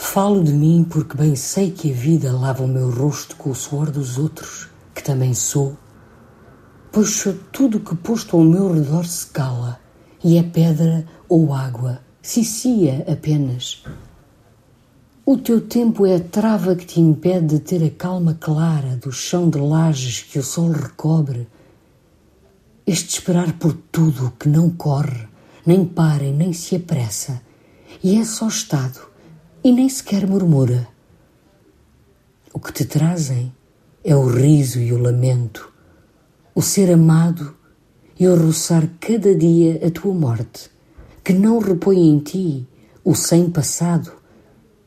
Falo 0.00 0.44
de 0.44 0.52
mim 0.52 0.86
porque 0.88 1.16
bem 1.16 1.34
sei 1.34 1.72
que 1.72 1.90
a 1.90 1.94
vida 1.94 2.32
lava 2.32 2.62
o 2.62 2.68
meu 2.68 2.88
rosto 2.88 3.34
com 3.34 3.50
o 3.50 3.54
suor 3.54 3.90
dos 3.90 4.16
outros, 4.16 4.68
que 4.94 5.02
também 5.02 5.34
sou, 5.34 5.76
pois 6.92 7.10
sou 7.10 7.34
tudo 7.52 7.80
que 7.80 7.96
posto 7.96 8.36
ao 8.36 8.44
meu 8.44 8.72
redor 8.72 9.04
se 9.04 9.26
cala 9.26 9.80
e 10.22 10.38
é 10.38 10.42
pedra 10.44 11.04
ou 11.28 11.52
água, 11.52 12.00
cicia 12.22 13.04
apenas. 13.10 13.82
O 15.26 15.36
teu 15.36 15.60
tempo 15.60 16.06
é 16.06 16.14
a 16.14 16.20
trava 16.20 16.76
que 16.76 16.86
te 16.86 17.00
impede 17.00 17.56
de 17.56 17.58
ter 17.58 17.84
a 17.84 17.90
calma 17.90 18.38
clara 18.40 18.96
do 18.96 19.10
chão 19.10 19.50
de 19.50 19.58
lajes 19.58 20.22
que 20.22 20.38
o 20.38 20.44
sol 20.44 20.70
recobre. 20.70 21.48
Este 22.86 23.18
esperar 23.18 23.52
por 23.54 23.74
tudo 23.90 24.32
que 24.38 24.48
não 24.48 24.70
corre, 24.70 25.26
nem 25.66 25.84
para 25.84 26.22
e 26.22 26.32
nem 26.32 26.52
se 26.52 26.76
apressa, 26.76 27.42
e 28.02 28.16
é 28.16 28.24
só 28.24 28.46
estado 28.46 29.07
e 29.62 29.72
nem 29.72 29.88
sequer 29.88 30.26
murmura. 30.26 30.88
O 32.52 32.60
que 32.60 32.72
te 32.72 32.84
trazem 32.84 33.52
é 34.04 34.14
o 34.14 34.26
riso 34.26 34.80
e 34.80 34.92
o 34.92 34.98
lamento, 34.98 35.72
o 36.54 36.62
ser 36.62 36.92
amado 36.92 37.54
e 38.18 38.26
o 38.26 38.36
roçar 38.36 38.88
cada 39.00 39.34
dia 39.34 39.80
a 39.86 39.90
tua 39.90 40.14
morte, 40.14 40.70
que 41.22 41.32
não 41.32 41.58
repõe 41.58 42.08
em 42.08 42.18
ti 42.18 42.66
o 43.04 43.14
sem 43.14 43.50
passado, 43.50 44.12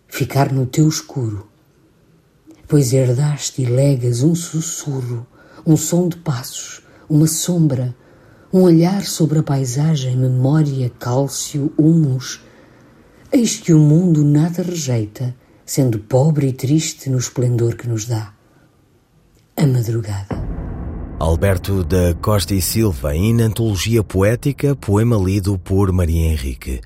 ficar 0.07 0.51
no 0.51 0.65
teu 0.65 0.88
escuro. 0.88 1.47
Pois 2.67 2.93
herdaste 2.93 3.62
e 3.62 3.65
legas 3.65 4.23
um 4.23 4.36
sussurro, 4.36 5.25
um 5.65 5.75
som 5.77 6.07
de 6.07 6.17
passos, 6.17 6.81
uma 7.10 7.27
sombra, 7.27 7.95
um 8.53 8.62
olhar 8.62 9.03
sobre 9.05 9.39
a 9.39 9.43
paisagem, 9.43 10.15
memória, 10.17 10.89
cálcio, 10.99 11.71
humus. 11.77 12.41
Eis 13.33 13.61
que 13.61 13.73
o 13.73 13.79
mundo 13.79 14.25
nada 14.25 14.61
rejeita, 14.61 15.33
sendo 15.65 15.99
pobre 15.99 16.47
e 16.47 16.53
triste 16.53 17.09
no 17.09 17.17
esplendor 17.17 17.77
que 17.77 17.87
nos 17.87 18.05
dá. 18.05 18.33
A 19.55 19.65
madrugada. 19.65 20.27
Alberto 21.17 21.81
da 21.81 22.13
Costa 22.15 22.53
e 22.53 22.61
Silva, 22.61 23.15
em 23.15 23.41
Antologia 23.41 24.03
Poética, 24.03 24.75
poema 24.75 25.15
lido 25.15 25.57
por 25.57 25.93
Maria 25.93 26.29
Henrique. 26.29 26.81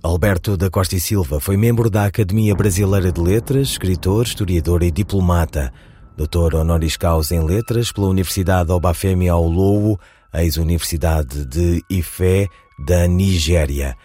Alberto 0.00 0.56
da 0.56 0.70
Costa 0.70 0.94
e 0.94 1.00
Silva 1.00 1.40
foi 1.40 1.56
membro 1.56 1.90
da 1.90 2.04
Academia 2.04 2.54
Brasileira 2.54 3.10
de 3.10 3.20
Letras, 3.20 3.70
escritor, 3.70 4.24
historiador 4.24 4.84
e 4.84 4.90
diplomata. 4.92 5.72
Doutor 6.16 6.54
honoris 6.54 6.96
causa 6.96 7.34
em 7.34 7.44
letras 7.44 7.90
pela 7.90 8.06
Universidade 8.06 8.70
Obafemi 8.70 9.28
Awolowo, 9.28 9.98
ex-Universidade 10.32 11.44
de 11.44 11.82
Ife, 11.90 12.48
da 12.86 13.08
Nigéria. 13.08 13.96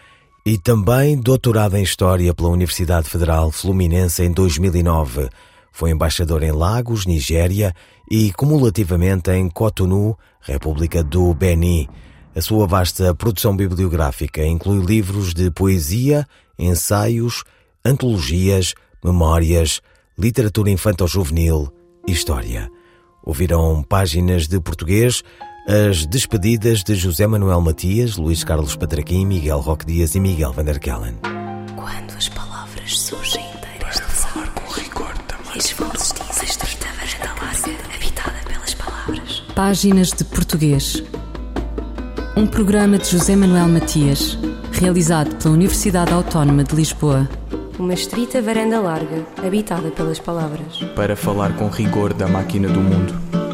E 0.47 0.57
também 0.57 1.17
doutorado 1.17 1.75
em 1.75 1.83
História 1.83 2.33
pela 2.33 2.47
Universidade 2.47 3.09
Federal 3.09 3.51
Fluminense 3.51 4.23
em 4.23 4.31
2009. 4.31 5.27
Foi 5.73 5.91
embaixador 5.91 6.41
em 6.41 6.53
Lagos, 6.53 7.05
Nigéria 7.05 7.75
e 8.09 8.31
cumulativamente 8.31 9.29
em 9.29 9.49
Cotonou, 9.49 10.17
República 10.39 11.03
do 11.03 11.33
Benin. 11.33 11.89
A 12.33 12.39
sua 12.39 12.65
vasta 12.65 13.13
produção 13.13 13.57
bibliográfica 13.57 14.41
inclui 14.41 14.79
livros 14.85 15.33
de 15.33 15.51
poesia, 15.51 16.25
ensaios, 16.57 17.43
antologias, 17.83 18.73
memórias, 19.03 19.81
literatura 20.17 20.69
infantil-juvenil 20.69 21.73
e 22.07 22.13
história. 22.13 22.71
Ouviram 23.21 23.83
páginas 23.83 24.47
de 24.47 24.61
português, 24.61 25.25
as 25.67 26.05
despedidas 26.05 26.81
de 26.81 26.95
José 26.95 27.27
Manuel 27.27 27.59
Matias, 27.59 28.15
Luís 28.15 28.41
Carlos 28.41 28.77
Patraquim, 28.77 29.25
Miguel 29.25 29.59
Roque 29.59 29.85
Dias 29.85 30.15
e 30.15 30.19
Miguel 30.19 30.53
Van 30.53 30.63
der 30.63 30.79
Kellen. 30.79 31.15
Quando 31.75 32.15
as 32.17 32.29
palavras 32.29 32.97
surgem 32.97 33.43
inteiras 33.53 33.95
de 33.95 34.01
falar 34.01 34.49
com 34.53 34.71
rigor 34.71 35.13
também. 35.27 35.61
Varanda 37.19 37.33
larga, 37.43 37.95
habitada 37.95 38.37
pelas 38.47 38.73
palavras. 38.75 39.43
Páginas 39.53 40.11
de 40.13 40.23
Português. 40.23 41.03
Um 42.37 42.47
programa 42.47 42.97
de 42.97 43.09
José 43.09 43.35
Manuel 43.35 43.67
Matias, 43.67 44.39
realizado 44.71 45.35
pela 45.35 45.53
Universidade 45.53 46.13
Autónoma 46.13 46.63
de 46.63 46.75
Lisboa. 46.75 47.27
Uma 47.77 47.93
estrita 47.93 48.41
varanda 48.41 48.79
larga, 48.79 49.25
habitada 49.45 49.91
pelas 49.91 50.19
palavras. 50.19 50.77
Para 50.95 51.17
falar 51.17 51.53
com 51.57 51.67
rigor 51.67 52.13
da 52.13 52.27
máquina 52.27 52.69
do 52.69 52.79
mundo. 52.79 53.46